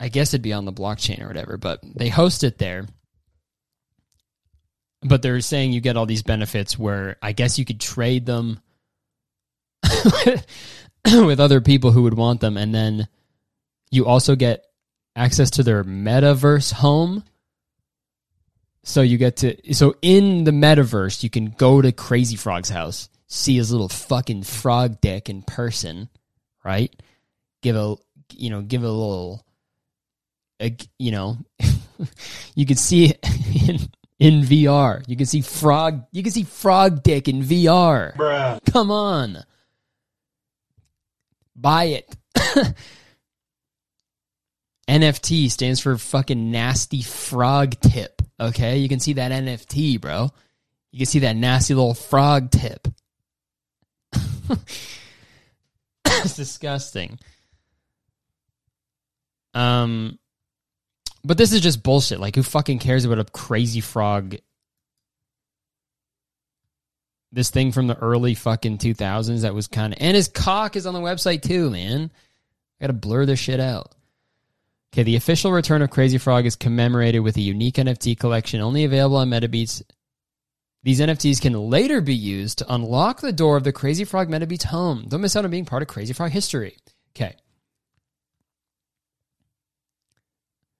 [0.00, 2.86] I guess it'd be on the blockchain or whatever, but they host it there.
[5.02, 8.60] But they're saying you get all these benefits where I guess you could trade them
[11.04, 12.56] with other people who would want them.
[12.56, 13.06] And then
[13.90, 14.64] you also get
[15.14, 17.22] access to their metaverse home
[18.82, 23.08] so you get to so in the metaverse, you can go to Crazy Frog's house,
[23.26, 26.08] see his little fucking frog dick in person,
[26.64, 26.94] right?
[27.62, 27.96] Give a
[28.32, 29.44] you know, give a little
[30.60, 31.38] a, you know,
[32.54, 33.18] you can see it
[33.68, 33.78] in,
[34.18, 35.02] in VR.
[35.06, 38.16] You can see frog you can see frog dick in VR.
[38.16, 38.60] Bruh.
[38.72, 39.44] Come on.
[41.54, 42.16] Buy it.
[44.90, 48.22] NFT stands for fucking nasty frog tip.
[48.40, 50.30] Okay, you can see that NFT, bro.
[50.90, 52.88] You can see that nasty little frog tip.
[56.04, 57.20] it's disgusting.
[59.54, 60.18] Um,
[61.24, 62.18] but this is just bullshit.
[62.18, 64.36] Like, who fucking cares about a crazy frog?
[67.30, 69.98] This thing from the early fucking 2000s that was kind of.
[70.00, 72.10] And his cock is on the website too, man.
[72.80, 73.94] I gotta blur this shit out.
[74.92, 78.84] Okay, the official return of Crazy Frog is commemorated with a unique NFT collection only
[78.84, 79.82] available on MetaBeats.
[80.82, 84.64] These NFTs can later be used to unlock the door of the Crazy Frog MetaBeats
[84.64, 85.04] home.
[85.06, 86.76] Don't miss out on being part of Crazy Frog history.
[87.14, 87.36] Okay.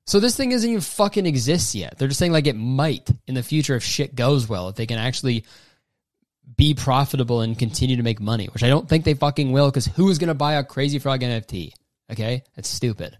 [0.06, 1.96] So this thing doesn't even fucking exist yet.
[1.96, 4.86] They're just saying like it might in the future if shit goes well, if they
[4.86, 5.44] can actually
[6.56, 9.86] be profitable and continue to make money, which I don't think they fucking will because
[9.86, 11.70] who is going to buy a Crazy Frog NFT?
[12.10, 12.42] Okay?
[12.56, 13.16] That's stupid.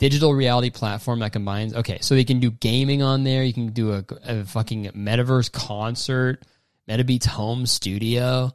[0.00, 3.44] Digital reality platform that combines okay so they can do gaming on there.
[3.44, 6.42] You can do a, a fucking metaverse concert
[6.88, 8.50] metabeats home studio.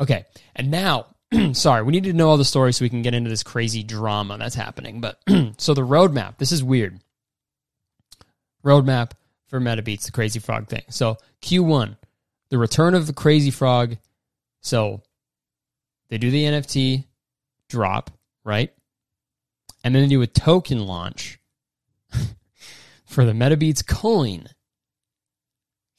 [0.00, 1.06] Okay and now
[1.52, 3.82] sorry we need to know all the stories so we can get into this crazy
[3.82, 5.20] drama that's happening but
[5.58, 7.00] so the roadmap this is weird.
[8.64, 9.12] Roadmap
[9.48, 10.84] for metabeats the crazy frog thing.
[10.90, 11.96] So q1
[12.50, 13.96] the return of the crazy frog.
[14.60, 15.02] So
[16.08, 17.04] they do the nft
[17.68, 18.12] drop
[18.44, 18.72] right
[19.82, 21.38] and then do a token launch
[23.04, 24.48] for the MetaBeats coin.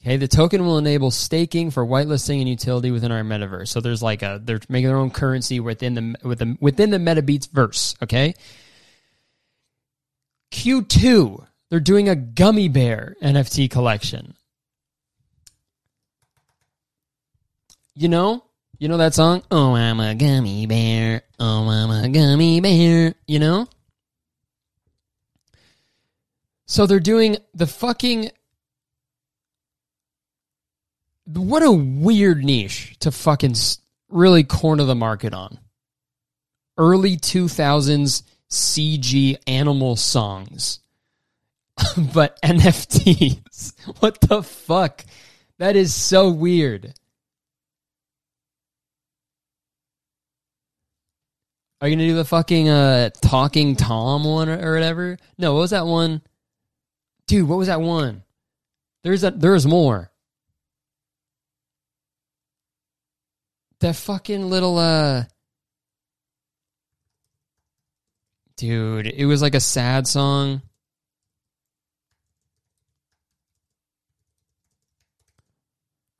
[0.02, 3.68] Okay, the token will enable staking for whitelisting and utility within our metaverse.
[3.68, 7.48] So there's like a they're making their own currency within the within within the MetaBeats
[7.50, 7.94] verse.
[8.02, 8.34] Okay.
[10.50, 14.34] Q2, they're doing a gummy bear NFT collection.
[17.94, 18.44] You know,
[18.78, 19.42] you know that song?
[19.50, 21.22] Oh, I'm a gummy bear.
[21.44, 23.16] Oh, I'm a gummy bear.
[23.26, 23.66] You know?
[26.66, 28.30] So they're doing the fucking.
[31.26, 33.56] What a weird niche to fucking
[34.08, 35.58] really corner the market on.
[36.78, 40.78] Early 2000s CG animal songs.
[42.14, 43.72] but NFTs.
[43.98, 45.04] What the fuck?
[45.58, 46.94] That is so weird.
[51.82, 55.18] Are you gonna do the fucking uh talking Tom one or, or whatever?
[55.36, 56.22] No, what was that one?
[57.26, 58.22] Dude, what was that one?
[59.02, 60.12] There's a there's more.
[63.80, 65.24] That fucking little uh
[68.54, 70.62] Dude, it was like a sad song.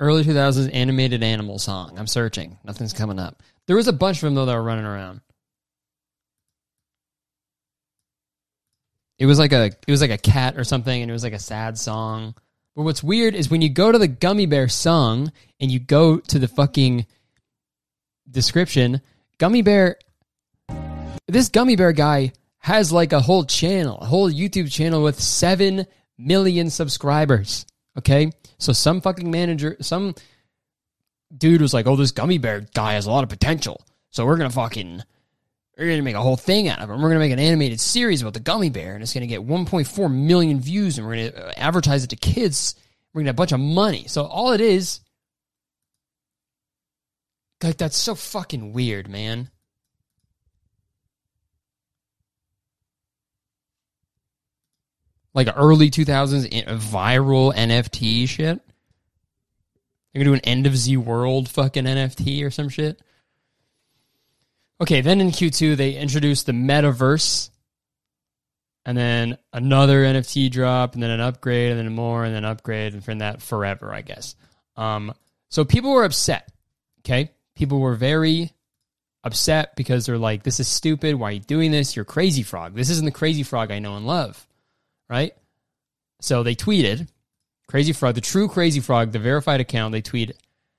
[0.01, 1.97] Early 2000s animated animal song.
[1.97, 2.59] I'm searching.
[2.65, 3.45] Nothing's coming up.
[3.69, 5.21] There was a bunch of them though that were running around.
[9.23, 11.33] It was like a it was like a cat or something, and it was like
[11.33, 12.35] a sad song.
[12.75, 15.31] But what's weird is when you go to the gummy bear song
[15.61, 17.07] and you go to the fucking
[18.29, 19.01] description,
[19.39, 19.99] gummy bear.
[21.29, 25.87] This gummy bear guy has like a whole channel, a whole YouTube channel with seven
[26.19, 27.65] million subscribers.
[27.97, 30.17] Okay, so some fucking manager, some
[31.33, 34.37] dude was like, "Oh, this gummy bear guy has a lot of potential, so we're
[34.37, 35.05] gonna fucking."
[35.77, 36.93] We're going to make a whole thing out of it.
[36.93, 39.27] We're going to make an animated series about the gummy bear, and it's going to
[39.27, 42.75] get 1.4 million views, and we're going to uh, advertise it to kids.
[43.13, 44.05] We're going to get a bunch of money.
[44.07, 45.01] So all it is,
[47.63, 49.51] like, that's so fucking weird, man.
[55.35, 58.61] Like early 2000s eh, viral NFT shit.
[60.13, 63.01] They're going to do an end of Z World fucking NFT or some shit.
[64.83, 67.51] Okay, then in Q2 they introduced the metaverse,
[68.85, 72.93] and then another NFT drop, and then an upgrade, and then more, and then upgrade,
[72.93, 74.35] and from that forever, I guess.
[74.75, 75.15] Um,
[75.51, 76.51] so people were upset.
[77.01, 78.51] Okay, people were very
[79.23, 81.15] upset because they're like, "This is stupid.
[81.15, 81.95] Why are you doing this?
[81.95, 82.75] You're crazy frog.
[82.75, 84.49] This isn't the crazy frog I know and love."
[85.09, 85.33] Right?
[86.21, 87.07] So they tweeted,
[87.69, 90.37] "Crazy frog, the true crazy frog, the verified account." They tweet,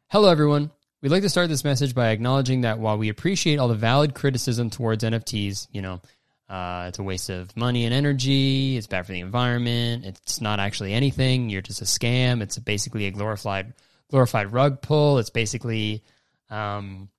[0.10, 0.72] "Hello everyone.
[1.04, 4.16] We'd like to start this message by acknowledging that while we appreciate all the valid
[4.16, 6.00] criticism towards NFTs, you know,
[6.48, 8.78] uh, it's a waste of money and energy.
[8.78, 10.06] It's bad for the environment.
[10.06, 11.50] It's not actually anything.
[11.50, 12.42] You're just a scam.
[12.42, 13.74] It's basically a glorified
[14.10, 15.18] glorified rug pull.
[15.18, 16.06] It's basically,
[16.50, 17.10] um,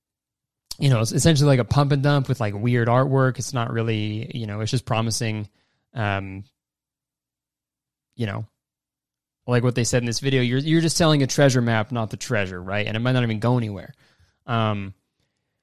[0.79, 3.39] you know, it's essentially like a pump and dump with like weird artwork.
[3.39, 5.47] It's not really, you know, it's just promising,
[5.93, 6.45] um,
[8.17, 8.47] you know,
[9.47, 12.11] like what they said in this video, you're you're just selling a treasure map, not
[12.11, 12.87] the treasure, right?
[12.87, 13.93] And it might not even go anywhere.
[14.47, 14.95] Um,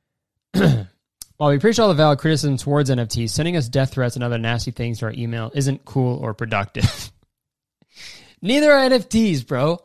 [0.54, 4.38] while we appreciate all the valid criticism towards NFTs, sending us death threats and other
[4.38, 7.12] nasty things to our email isn't cool or productive.
[8.42, 9.80] Neither are NFTs, bro.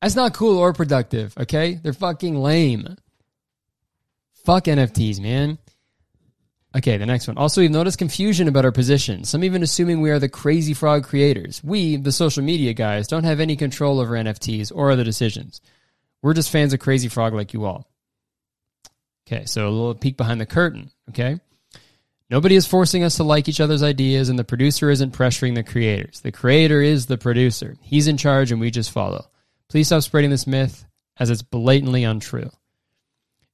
[0.00, 1.74] That's not cool or productive, okay?
[1.74, 2.96] They're fucking lame.
[4.44, 5.58] Fuck NFTs, man.
[6.76, 7.36] Okay, the next one.
[7.36, 9.24] Also, we've noticed confusion about our position.
[9.24, 11.62] Some even assuming we are the crazy frog creators.
[11.64, 15.60] We, the social media guys, don't have any control over NFTs or other decisions.
[16.22, 17.90] We're just fans of Crazy Frog like you all.
[19.26, 21.40] Okay, so a little peek behind the curtain, okay?
[22.30, 25.64] Nobody is forcing us to like each other's ideas, and the producer isn't pressuring the
[25.64, 26.20] creators.
[26.20, 27.76] The creator is the producer.
[27.80, 29.28] He's in charge, and we just follow.
[29.68, 30.84] Please stop spreading this myth,
[31.18, 32.50] as it's blatantly untrue.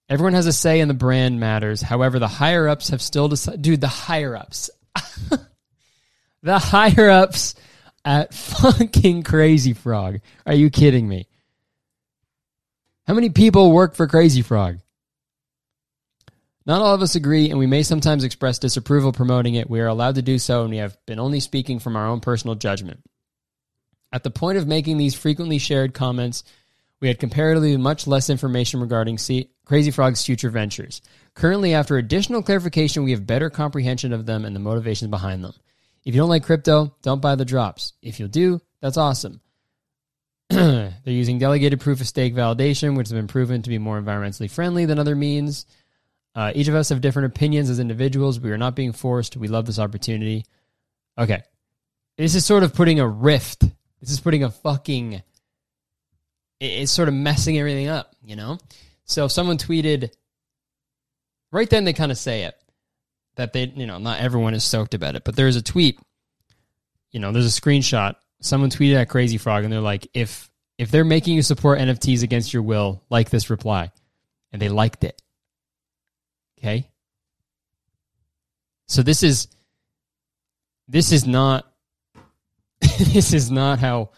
[0.09, 1.83] Everyone has a say in the brand matters.
[1.83, 3.63] However, the higher ups have still decided.
[3.63, 4.71] Dude, the higher ups.
[6.43, 7.57] the higher ups
[8.05, 10.21] at fucking Crazy Frog.
[10.47, 11.27] Are you kidding me?
[13.07, 14.79] How many people work for Crazy Frog?
[16.67, 19.71] Not all of us agree, and we may sometimes express disapproval promoting it.
[19.71, 22.21] We are allowed to do so, and we have been only speaking from our own
[22.21, 23.05] personal judgment.
[24.13, 26.43] At the point of making these frequently shared comments,
[27.01, 31.03] we had comparatively much less information regarding C- Crazy Frog's future ventures.
[31.35, 35.53] Currently, after additional clarification, we have better comprehension of them and the motivations behind them.
[36.05, 37.93] If you don't like crypto, don't buy the drops.
[38.01, 39.41] If you do, that's awesome.
[40.49, 44.49] They're using delegated proof of stake validation, which has been proven to be more environmentally
[44.49, 45.67] friendly than other means.
[46.37, 48.39] Uh, each of us have different opinions as individuals.
[48.39, 49.37] We are not being forced.
[49.37, 50.45] We love this opportunity.
[51.19, 51.43] Okay.
[52.17, 53.63] This is sort of putting a rift.
[54.01, 55.23] This is putting a fucking.
[56.61, 58.59] It's sort of messing everything up, you know?
[59.07, 60.11] So if someone tweeted,
[61.53, 62.55] right then they kind of say it
[63.37, 65.99] that they, you know, not everyone is stoked about it, but there's a tweet,
[67.13, 68.17] you know, there's a screenshot.
[68.41, 72.23] Someone tweeted at Crazy Frog and they're like, if if they're making you support NFTs
[72.23, 73.91] against your will, like this reply,
[74.53, 75.23] and they liked it.
[76.59, 76.91] Okay.
[78.87, 79.49] So this is
[80.89, 81.67] this is not
[82.81, 84.11] this is not how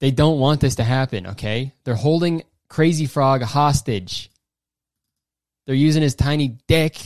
[0.00, 1.72] they don't want this to happen, okay?
[1.84, 4.31] They're holding Crazy Frog hostage.
[5.66, 6.96] They're using his tiny dick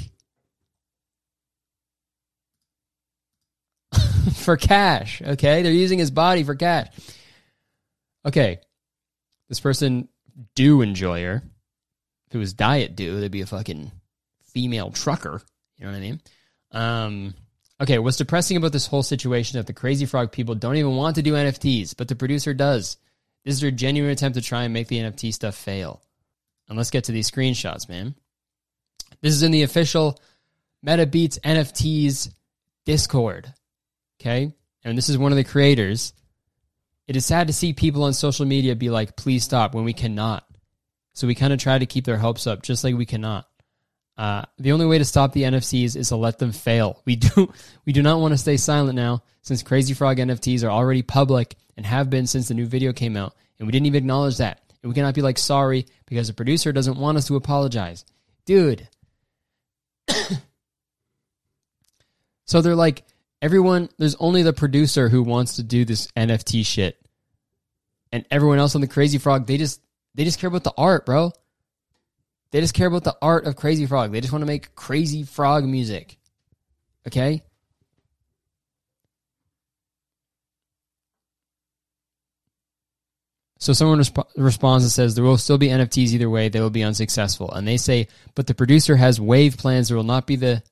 [4.34, 5.62] for cash, okay?
[5.62, 6.88] They're using his body for cash.
[8.24, 8.58] Okay.
[9.48, 10.08] This person,
[10.54, 11.42] Dew enjoyer.
[12.28, 13.92] If it was diet Dew, they'd be a fucking
[14.52, 15.40] female trucker.
[15.78, 16.20] You know what I mean?
[16.72, 17.34] Um,
[17.80, 21.16] okay, what's depressing about this whole situation that the Crazy Frog people don't even want
[21.16, 22.96] to do NFTs, but the producer does.
[23.44, 26.02] This is their genuine attempt to try and make the NFT stuff fail.
[26.68, 28.16] And let's get to these screenshots, man.
[29.20, 30.20] This is in the official
[30.82, 32.30] Meta Beats NFTs
[32.84, 33.52] Discord.
[34.20, 34.52] Okay?
[34.84, 36.12] And this is one of the creators.
[37.06, 39.92] It is sad to see people on social media be like, please stop when we
[39.92, 40.44] cannot.
[41.12, 43.46] So we kind of try to keep their hopes up, just like we cannot.
[44.18, 47.02] Uh, the only way to stop the NFTs is to let them fail.
[47.04, 47.52] We do
[47.84, 51.56] we do not want to stay silent now, since Crazy Frog NFTs are already public
[51.76, 54.62] and have been since the new video came out, and we didn't even acknowledge that.
[54.82, 58.04] And we cannot be like sorry because the producer doesn't want us to apologize,
[58.46, 58.88] dude.
[62.44, 63.04] so they're like
[63.42, 63.88] everyone.
[63.98, 66.98] There's only the producer who wants to do this NFT shit,
[68.12, 69.80] and everyone else on the Crazy Frog they just
[70.14, 71.32] they just care about the art, bro.
[72.50, 74.12] They just care about the art of Crazy Frog.
[74.12, 76.16] They just want to make Crazy Frog music.
[77.06, 77.42] Okay?
[83.58, 86.48] So someone resp- responds and says there will still be NFTs either way.
[86.48, 87.50] They will be unsuccessful.
[87.52, 89.88] And they say, but the producer has wave plans.
[89.88, 90.62] There will not be the.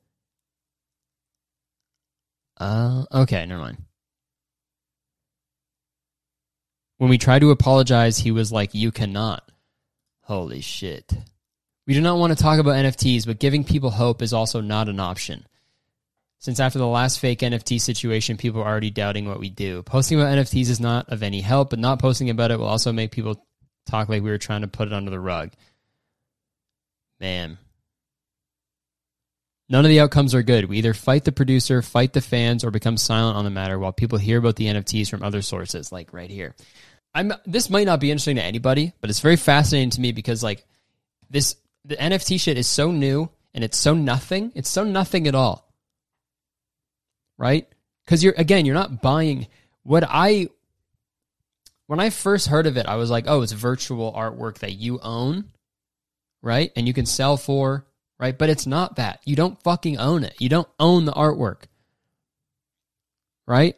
[2.58, 3.78] Uh, okay, never mind.
[6.98, 9.50] When we tried to apologize, he was like, "You cannot."
[10.22, 11.12] Holy shit.
[11.86, 14.88] We do not want to talk about NFTs, but giving people hope is also not
[14.88, 15.46] an option.
[16.44, 19.82] Since after the last fake NFT situation, people are already doubting what we do.
[19.82, 22.92] Posting about NFTs is not of any help, but not posting about it will also
[22.92, 23.46] make people
[23.86, 25.52] talk like we were trying to put it under the rug.
[27.18, 27.56] Man.
[29.70, 30.66] None of the outcomes are good.
[30.66, 33.94] We either fight the producer, fight the fans, or become silent on the matter while
[33.94, 36.54] people hear about the NFTs from other sources, like right here.
[37.14, 40.42] I'm this might not be interesting to anybody, but it's very fascinating to me because
[40.42, 40.66] like
[41.30, 44.52] this the NFT shit is so new and it's so nothing.
[44.54, 45.63] It's so nothing at all.
[47.36, 47.68] Right?
[48.06, 49.46] Cuz you're again, you're not buying
[49.82, 50.48] what I
[51.86, 54.98] when I first heard of it, I was like, "Oh, it's virtual artwork that you
[55.00, 55.52] own."
[56.42, 56.72] Right?
[56.76, 57.86] And you can sell for,
[58.18, 58.36] right?
[58.36, 59.20] But it's not that.
[59.24, 60.34] You don't fucking own it.
[60.38, 61.64] You don't own the artwork.
[63.46, 63.76] Right?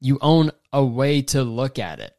[0.00, 2.14] You own a way to look at it.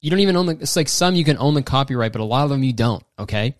[0.00, 0.58] You don't even own the.
[0.60, 3.02] It's like some you can own the copyright, but a lot of them you don't.
[3.18, 3.54] Okay.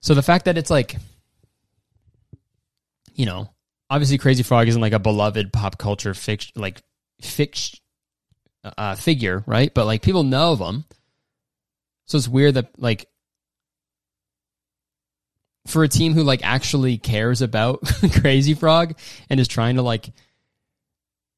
[0.00, 0.96] So the fact that it's like,
[3.14, 3.48] you know,
[3.90, 6.82] obviously Crazy Frog isn't like a beloved pop culture fiction, like
[7.20, 7.78] fiction,
[8.76, 9.72] uh, figure, right?
[9.72, 10.84] But like people know of him,
[12.06, 13.06] so it's weird that like
[15.66, 17.80] for a team who like actually cares about
[18.20, 18.98] Crazy Frog
[19.30, 20.10] and is trying to like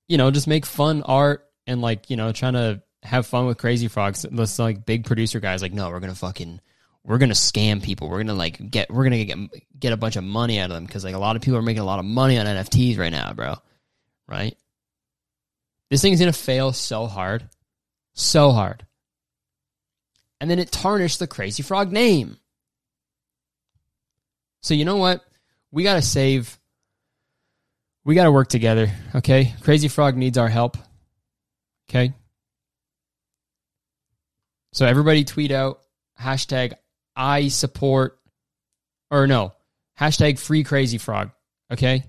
[0.09, 3.59] you know just make fun art and like you know trying to have fun with
[3.59, 4.27] Crazy Frogs.
[4.31, 6.61] This like big producer guys like no, we're gonna fucking
[7.07, 8.09] we're gonna scam people.
[8.11, 9.39] We're gonna like get we're gonna get
[9.79, 11.63] get a bunch of money out of them because like a lot of people are
[11.63, 13.55] making a lot of money on NFTs right now, bro.
[14.29, 14.57] Right?
[15.89, 17.49] This thing's gonna fail so hard,
[18.15, 18.85] so hard,
[20.41, 22.39] and then it tarnished the Crazy Frog name.
[24.63, 25.25] So you know what?
[25.71, 26.59] We gotta save.
[28.05, 28.91] We gotta work together.
[29.15, 30.77] Okay, Crazy Frog needs our help.
[31.89, 32.13] Okay.
[34.73, 35.81] So everybody tweet out
[36.21, 36.75] hashtag
[37.17, 38.19] I support,
[39.11, 39.55] or no,
[39.99, 41.31] hashtag free crazy frog.
[41.73, 42.05] Okay.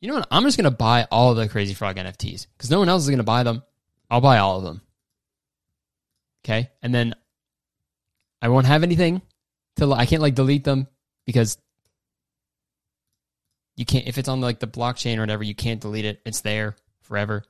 [0.00, 0.28] You know what?
[0.30, 3.08] I'm just going to buy all the Crazy Frog NFTs because no one else is
[3.08, 3.62] going to buy them.
[4.10, 4.82] I'll buy all of them.
[6.44, 6.70] Okay.
[6.82, 7.14] And then
[8.40, 9.22] I won't have anything
[9.76, 10.86] till I can't like delete them
[11.24, 11.58] because
[13.76, 16.20] you can't, if it's on like the blockchain or whatever, you can't delete it.
[16.24, 17.42] It's there forever.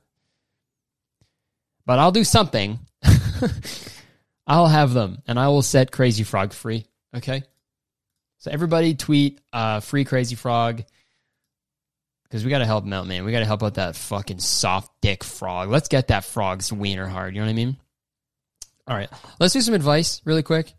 [1.85, 2.79] But I'll do something.
[4.47, 6.85] I'll have them and I will set Crazy Frog free.
[7.15, 7.43] Okay.
[8.39, 10.83] So everybody tweet uh, free Crazy Frog
[12.23, 13.25] because we got to help him out, man.
[13.25, 15.69] We got to help out that fucking soft dick frog.
[15.69, 17.35] Let's get that frog's wiener hard.
[17.35, 17.77] You know what I mean?
[18.87, 19.09] All right.
[19.39, 20.71] Let's do some advice really quick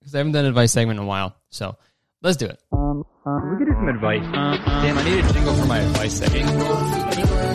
[0.00, 1.36] because I haven't done an advice segment in a while.
[1.50, 1.76] So
[2.22, 2.58] let's do it.
[2.72, 4.22] Um, we could do some advice.
[4.22, 6.48] Damn, I need a jingle for my advice segment.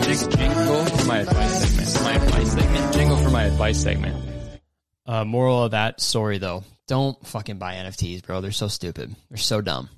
[0.04, 2.04] Jingle, jingle for my advice segment.
[2.04, 2.94] My advice segment.
[2.94, 4.37] Jingle for my advice segment.
[5.08, 8.42] Uh, moral of that story, though, don't fucking buy NFTs, bro.
[8.42, 9.16] They're so stupid.
[9.30, 9.88] They're so dumb.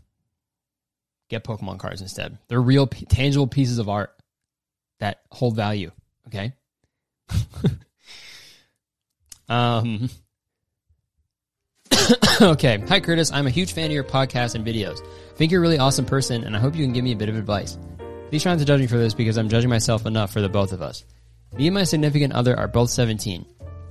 [1.29, 2.39] Get Pokemon cards instead.
[2.47, 4.15] They're real, p- tangible pieces of art
[5.01, 5.91] that hold value.
[6.29, 6.53] Okay.
[9.49, 10.09] um.
[12.41, 12.79] okay.
[12.89, 13.33] Hi, Kurtis.
[13.35, 15.01] I'm a huge fan of your podcast and videos.
[15.01, 17.17] I think you're a really awesome person, and I hope you can give me a
[17.17, 17.77] bit of advice.
[18.29, 20.49] Please try not to judge me for this because I'm judging myself enough for the
[20.49, 21.05] both of us.
[21.59, 23.45] Me and my significant other are both 17.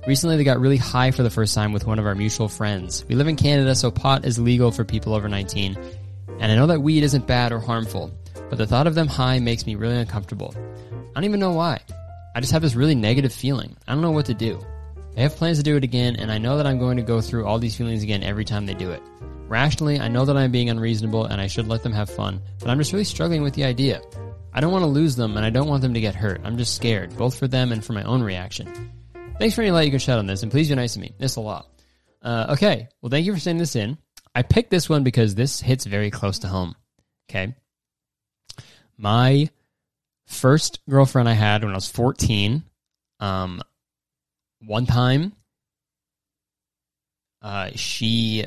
[0.06, 3.04] Recently, they got really high for the first time with one of our mutual friends.
[3.06, 5.76] We live in Canada, so pot is legal for people over 19,
[6.38, 8.10] and I know that weed isn't bad or harmful,
[8.48, 10.54] but the thought of them high makes me really uncomfortable.
[10.56, 11.80] I don't even know why.
[12.34, 13.76] I just have this really negative feeling.
[13.86, 14.58] I don't know what to do.
[15.14, 17.20] They have plans to do it again, and I know that I'm going to go
[17.20, 19.02] through all these feelings again every time they do it.
[19.48, 22.70] Rationally, I know that I'm being unreasonable and I should let them have fun, but
[22.70, 24.00] I'm just really struggling with the idea.
[24.54, 26.40] I don't want to lose them and I don't want them to get hurt.
[26.44, 28.92] I'm just scared, both for them and for my own reaction.
[29.40, 31.14] Thanks for any light you can shed on this, and please be nice to me.
[31.18, 31.66] This a lot.
[32.20, 33.96] Uh, okay, well, thank you for sending this in.
[34.34, 36.74] I picked this one because this hits very close to home.
[37.30, 37.54] Okay.
[38.98, 39.48] My
[40.26, 42.64] first girlfriend I had when I was 14,
[43.20, 43.62] um,
[44.66, 45.32] one time,
[47.40, 48.44] uh, she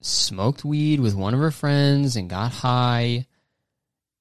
[0.00, 3.26] smoked weed with one of her friends and got high,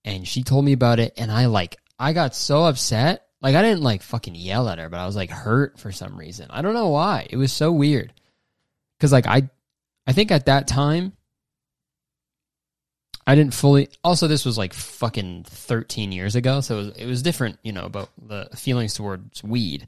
[0.03, 3.61] and she told me about it, and I like, I got so upset like I
[3.61, 6.47] didn't like fucking yell at her, but I was like hurt for some reason.
[6.49, 7.27] I don't know why.
[7.29, 8.13] It was so weird.
[8.99, 9.49] Cuz like I
[10.05, 11.13] I think at that time
[13.25, 17.05] I didn't fully also this was like fucking 13 years ago, so it was, it
[17.05, 19.87] was different, you know, about the feelings towards weed.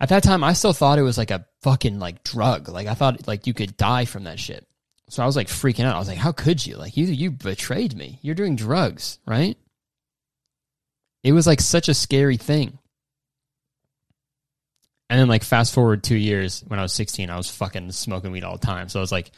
[0.00, 2.68] At that time I still thought it was like a fucking like drug.
[2.68, 4.66] Like I thought like you could die from that shit.
[5.08, 5.94] So I was like freaking out.
[5.94, 6.76] I was like, how could you?
[6.76, 8.18] Like you you betrayed me.
[8.22, 9.56] You're doing drugs, right?
[11.26, 12.78] It was like such a scary thing.
[15.10, 18.30] And then like fast forward two years when I was 16, I was fucking smoking
[18.30, 18.88] weed all the time.
[18.88, 19.32] So I was like,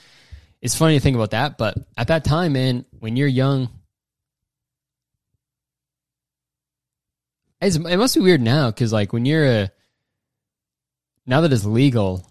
[0.61, 1.57] it's funny to think about that.
[1.57, 3.71] But at that time, man, when you're young,
[7.63, 9.71] it must be weird now because like when you're a,
[11.25, 12.31] now that it's legal,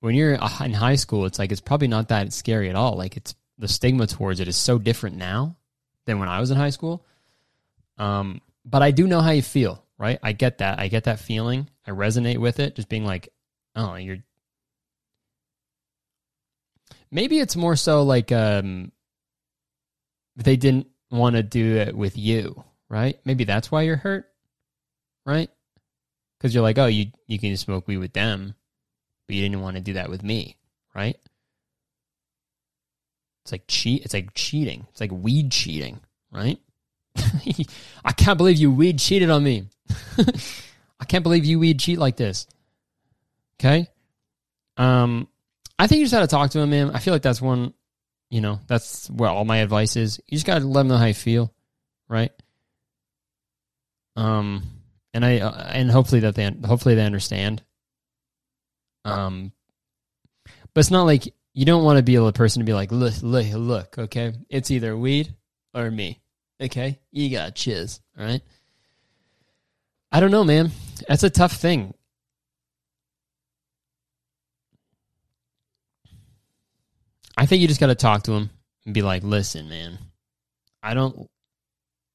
[0.00, 2.96] when you're in high school, it's like it's probably not that scary at all.
[2.96, 5.54] Like it's the stigma towards it is so different now
[6.06, 7.06] than when I was in high school.
[7.96, 10.18] Um, but I do know how you feel, right?
[10.22, 10.80] I get that.
[10.80, 11.70] I get that feeling.
[11.86, 12.74] I resonate with it.
[12.74, 13.28] Just being like,
[13.76, 14.18] oh, you're.
[17.10, 18.90] Maybe it's more so like um,
[20.34, 23.18] they didn't want to do it with you, right?
[23.24, 24.26] Maybe that's why you're hurt,
[25.24, 25.48] right?
[26.36, 28.56] Because you're like, oh, you you can smoke weed with them,
[29.28, 30.56] but you didn't want to do that with me,
[30.94, 31.16] right?
[33.44, 34.04] It's like cheat.
[34.04, 34.88] It's like cheating.
[34.90, 36.00] It's like weed cheating,
[36.32, 36.58] right?
[38.04, 39.68] I can't believe you weed cheated on me.
[40.98, 42.48] I can't believe you weed cheat like this.
[43.60, 43.86] Okay.
[44.76, 45.28] Um,
[45.78, 46.90] I think you just got to talk to him, man.
[46.90, 47.72] I feel like that's one,
[48.28, 50.20] you know, that's where all my advice is.
[50.26, 51.54] You just got to let him know how you feel,
[52.08, 52.32] right?
[54.16, 54.64] Um,
[55.14, 57.62] and I uh, and hopefully that they hopefully they understand.
[59.04, 59.52] Um,
[60.74, 63.14] but it's not like you don't want to be a person to be like, look,
[63.22, 65.32] look, look, okay, it's either weed
[65.74, 66.20] or me,
[66.60, 66.98] okay.
[67.10, 68.42] You got chiz, all right.
[70.12, 70.70] I don't know, man.
[71.08, 71.94] That's a tough thing.
[77.36, 78.50] I think you just got to talk to him
[78.86, 79.98] and be like, listen, man,
[80.82, 81.28] I don't,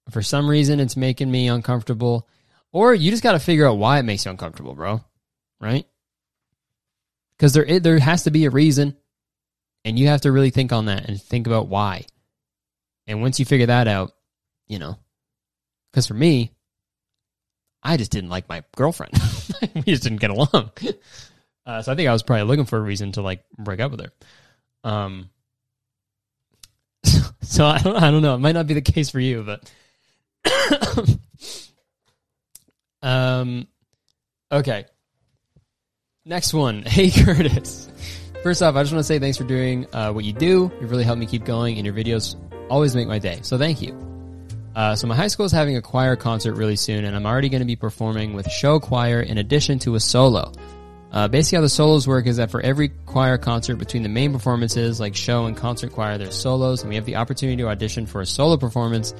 [0.09, 2.27] for some reason, it's making me uncomfortable.
[2.71, 5.03] Or you just got to figure out why it makes you uncomfortable, bro.
[5.59, 5.85] Right?
[7.37, 8.95] Because there, there has to be a reason.
[9.83, 12.05] And you have to really think on that and think about why.
[13.07, 14.13] And once you figure that out,
[14.71, 14.97] you know,
[15.91, 16.51] because for me,
[17.83, 19.13] I just didn't like my girlfriend.
[19.75, 20.71] we just didn't get along.
[21.63, 23.91] Uh, so I think I was probably looking for a reason to like break up
[23.91, 24.11] with her.
[24.83, 25.29] Um,
[27.41, 28.33] so I don't, I don't know.
[28.33, 29.71] It might not be the case for you, but
[33.03, 33.67] um,
[34.51, 34.85] okay.
[36.25, 36.81] Next one.
[36.81, 37.91] Hey Kurtis.
[38.41, 40.71] First off, I just want to say thanks for doing uh, what you do.
[40.81, 42.35] You've really helped me keep going, and your videos
[42.71, 43.37] always make my day.
[43.43, 44.10] So thank you.
[44.75, 47.49] Uh, so my high school is having a choir concert really soon, and I'm already
[47.49, 50.53] going to be performing with show choir in addition to a solo.
[51.11, 54.31] Uh, basically, how the solos work is that for every choir concert between the main
[54.31, 58.05] performances, like show and concert choir, there's solos, and we have the opportunity to audition
[58.05, 59.13] for a solo performance.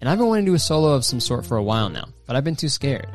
[0.00, 2.08] And I've been wanting to do a solo of some sort for a while now,
[2.26, 3.06] but I've been too scared.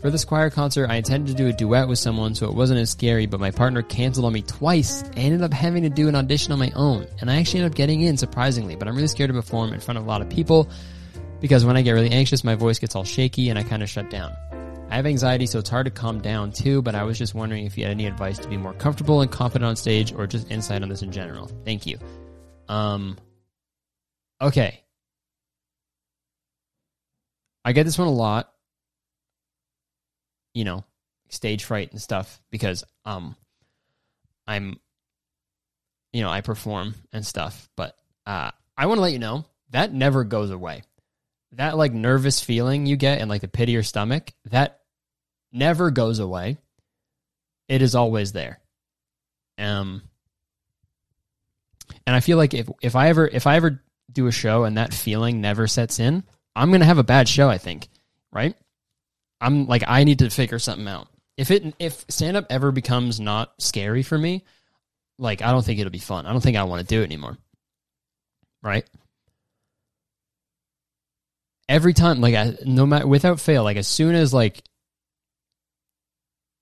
[0.00, 2.80] For this choir concert, I intended to do a duet with someone so it wasn't
[2.80, 5.02] as scary, but my partner canceled on me twice.
[5.16, 7.72] I ended up having to do an audition on my own, and I actually ended
[7.72, 10.20] up getting in surprisingly, but I'm really scared to perform in front of a lot
[10.20, 10.68] of people
[11.44, 13.90] because when I get really anxious, my voice gets all shaky and I kind of
[13.90, 14.34] shut down.
[14.88, 17.66] I have anxiety, so it's hard to calm down too, but I was just wondering
[17.66, 20.50] if you had any advice to be more comfortable and confident on stage or just
[20.50, 21.50] insight on this in general.
[21.66, 21.98] Thank you.
[22.66, 23.18] Um,
[24.40, 24.80] okay.
[27.62, 28.50] I get this one a lot.
[30.54, 30.82] You know,
[31.28, 33.36] stage fright and stuff because um
[34.46, 34.80] I'm
[36.14, 39.92] you know, I perform and stuff, but uh I want to let you know that
[39.92, 40.84] never goes away.
[41.56, 44.80] That like nervous feeling you get in like the pit of your stomach, that
[45.52, 46.58] never goes away.
[47.68, 48.60] It is always there.
[49.58, 50.02] Um
[52.06, 54.76] and I feel like if if I ever if I ever do a show and
[54.76, 56.24] that feeling never sets in,
[56.54, 57.88] I'm going to have a bad show, I think,
[58.32, 58.54] right?
[59.40, 61.08] I'm like I need to figure something out.
[61.36, 64.44] If it if stand up ever becomes not scary for me,
[65.18, 66.26] like I don't think it'll be fun.
[66.26, 67.36] I don't think I want to do it anymore.
[68.62, 68.88] Right?
[71.68, 74.62] Every time like I, no matter without fail, like as soon as like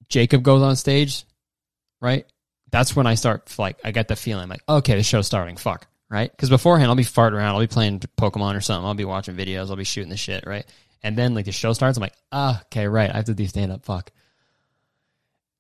[0.09, 1.25] Jacob goes on stage,
[2.01, 2.27] right?
[2.71, 5.57] That's when I start like I get the feeling like okay, the show's starting.
[5.57, 6.31] Fuck, right?
[6.31, 9.37] Because beforehand I'll be farting around, I'll be playing Pokemon or something, I'll be watching
[9.37, 10.67] videos, I'll be shooting the shit, right?
[11.03, 13.47] And then like the show starts, I'm like, ah, okay, right, I have to do
[13.47, 13.85] stand up.
[13.85, 14.13] Fuck.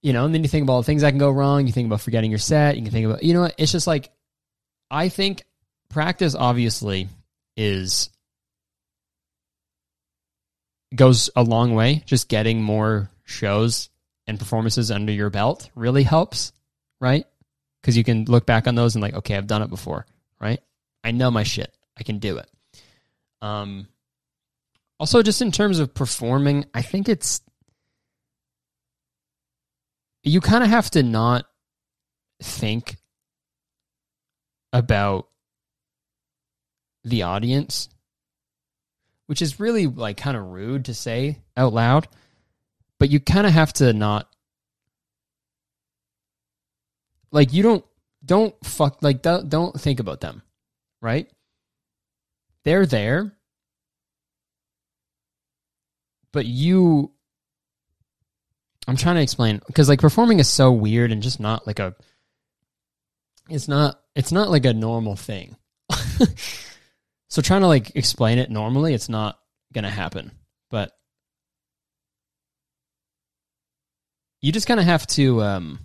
[0.02, 1.66] You know, and then you think about all the things that can go wrong.
[1.66, 2.76] You think about forgetting your set.
[2.76, 3.54] You can think about, you know, what?
[3.56, 4.10] it's just like,
[4.90, 5.44] I think
[5.88, 7.08] practice obviously
[7.56, 8.10] is
[10.96, 12.02] goes a long way.
[12.06, 13.90] Just getting more shows
[14.26, 16.52] and performances under your belt really helps,
[17.00, 17.26] right?
[17.80, 20.06] Because you can look back on those and like, okay, I've done it before,
[20.40, 20.60] right?
[21.02, 21.72] I know my shit.
[21.96, 22.48] I can do it.
[23.40, 23.88] Um,
[24.98, 27.40] also, just in terms of performing, I think it's
[30.22, 31.46] you kind of have to not
[32.40, 32.96] think
[34.72, 35.28] about
[37.04, 37.88] the audience,
[39.26, 42.08] which is really like kind of rude to say out loud
[42.98, 44.28] but you kind of have to not
[47.30, 47.84] like you don't
[48.24, 50.42] don't fuck like don't, don't think about them
[51.02, 51.28] right?
[52.64, 53.32] They're there.
[56.32, 57.12] But you
[58.88, 61.94] i'm trying to explain because like performing is so weird and just not like a
[63.48, 65.54] it's not it's not like a normal thing
[67.32, 69.38] so trying to like explain it normally it's not
[69.72, 70.30] gonna happen
[70.70, 70.92] but
[74.42, 75.78] you just kind of have to um,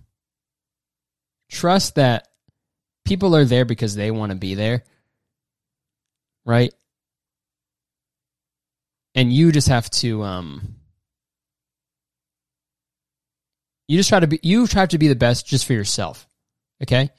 [1.49, 2.27] trust that
[3.05, 4.83] people are there because they want to be there,
[6.45, 6.73] right?
[9.15, 10.75] And you just have to um,
[13.87, 16.27] you just try to be you try to be the best just for yourself,
[16.83, 17.11] okay?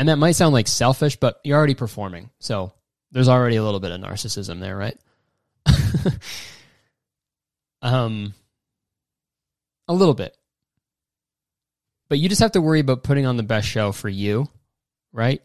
[0.00, 2.72] And that might sound like selfish, but you're already performing, so
[3.12, 4.98] there's already a little bit of narcissism there, right?
[7.82, 8.34] Um,
[9.88, 10.34] a little bit.
[12.08, 14.48] But you just have to worry about putting on the best show for you,
[15.12, 15.42] right?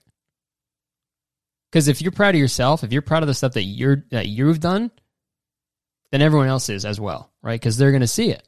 [1.71, 4.27] Because if you're proud of yourself, if you're proud of the stuff that you're that
[4.27, 4.91] you've done,
[6.11, 7.59] then everyone else is as well, right?
[7.59, 8.47] Because they're gonna see it,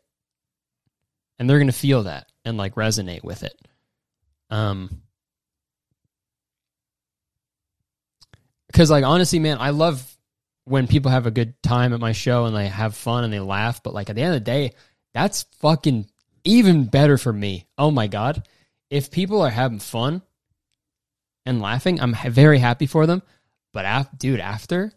[1.40, 3.58] and they're gonna feel that and like resonate with it.
[4.50, 5.02] Um,
[8.78, 10.06] because like honestly, man, I love
[10.66, 13.40] when people have a good time at my show and they have fun and they
[13.40, 13.82] laugh.
[13.82, 14.74] But like at the end of the day,
[15.16, 16.08] that's fucking
[16.44, 17.66] even better for me.
[17.80, 18.48] Oh my god,
[18.92, 20.22] if people are having fun
[21.44, 23.24] and laughing, I'm very happy for them.
[23.74, 24.94] But af- dude, after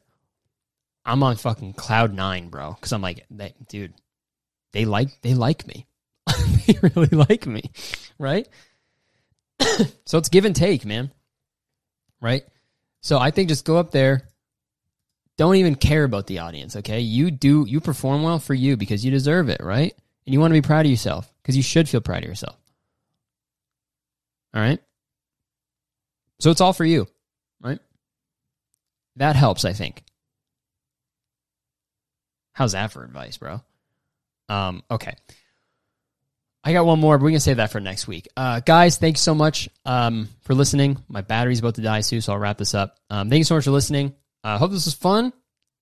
[1.07, 3.95] I'm on fucking cloud nine, bro, because I'm like, they, dude,
[4.75, 5.87] they like they like me,
[6.67, 7.71] they really like me,
[8.19, 8.47] right?
[10.05, 11.11] so it's give and take, man,
[12.21, 12.45] right?
[13.01, 14.29] So I think just go up there.
[15.37, 17.01] Don't even care about the audience, okay?
[17.01, 19.95] You do you perform well for you because you deserve it, right?
[20.27, 22.57] And you want to be proud of yourself because you should feel proud of yourself.
[24.55, 24.81] All right?
[26.41, 27.07] So it's all for you,
[27.61, 27.79] right?
[29.17, 30.03] That helps, I think.
[32.53, 33.63] How's that for advice, bro?
[34.49, 35.15] Um, okay.
[36.63, 38.29] I got one more, but we can save that for next week.
[38.37, 40.99] Uh, guys, thanks so much um, for listening.
[41.09, 42.99] My battery's about to die soon, so I'll wrap this up.
[43.09, 44.15] Um, thank you so much for listening.
[44.45, 45.33] I uh, hope this was fun.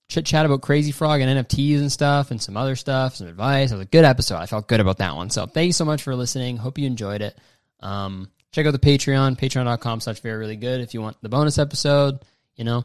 [0.09, 3.71] Chit chat about Crazy Frog and NFTs and stuff and some other stuff, some advice.
[3.71, 4.37] It was a good episode.
[4.37, 5.31] I felt good about that one.
[5.31, 6.57] So thank you so much for listening.
[6.57, 7.37] Hope you enjoyed it.
[7.81, 11.59] Um, check out the Patreon, patreon.com slash very really good if you want the bonus
[11.59, 12.21] episode,
[12.57, 12.85] you know.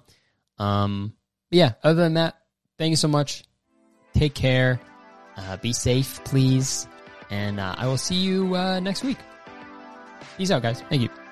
[0.58, 1.14] Um,
[1.50, 2.36] yeah, other than that,
[2.78, 3.46] thank you so much.
[4.14, 4.82] Take care.
[5.38, 6.88] Uh, be safe, please.
[7.34, 9.18] And uh, I will see you uh, next week.
[10.38, 10.82] Peace out, guys.
[10.88, 11.23] Thank you.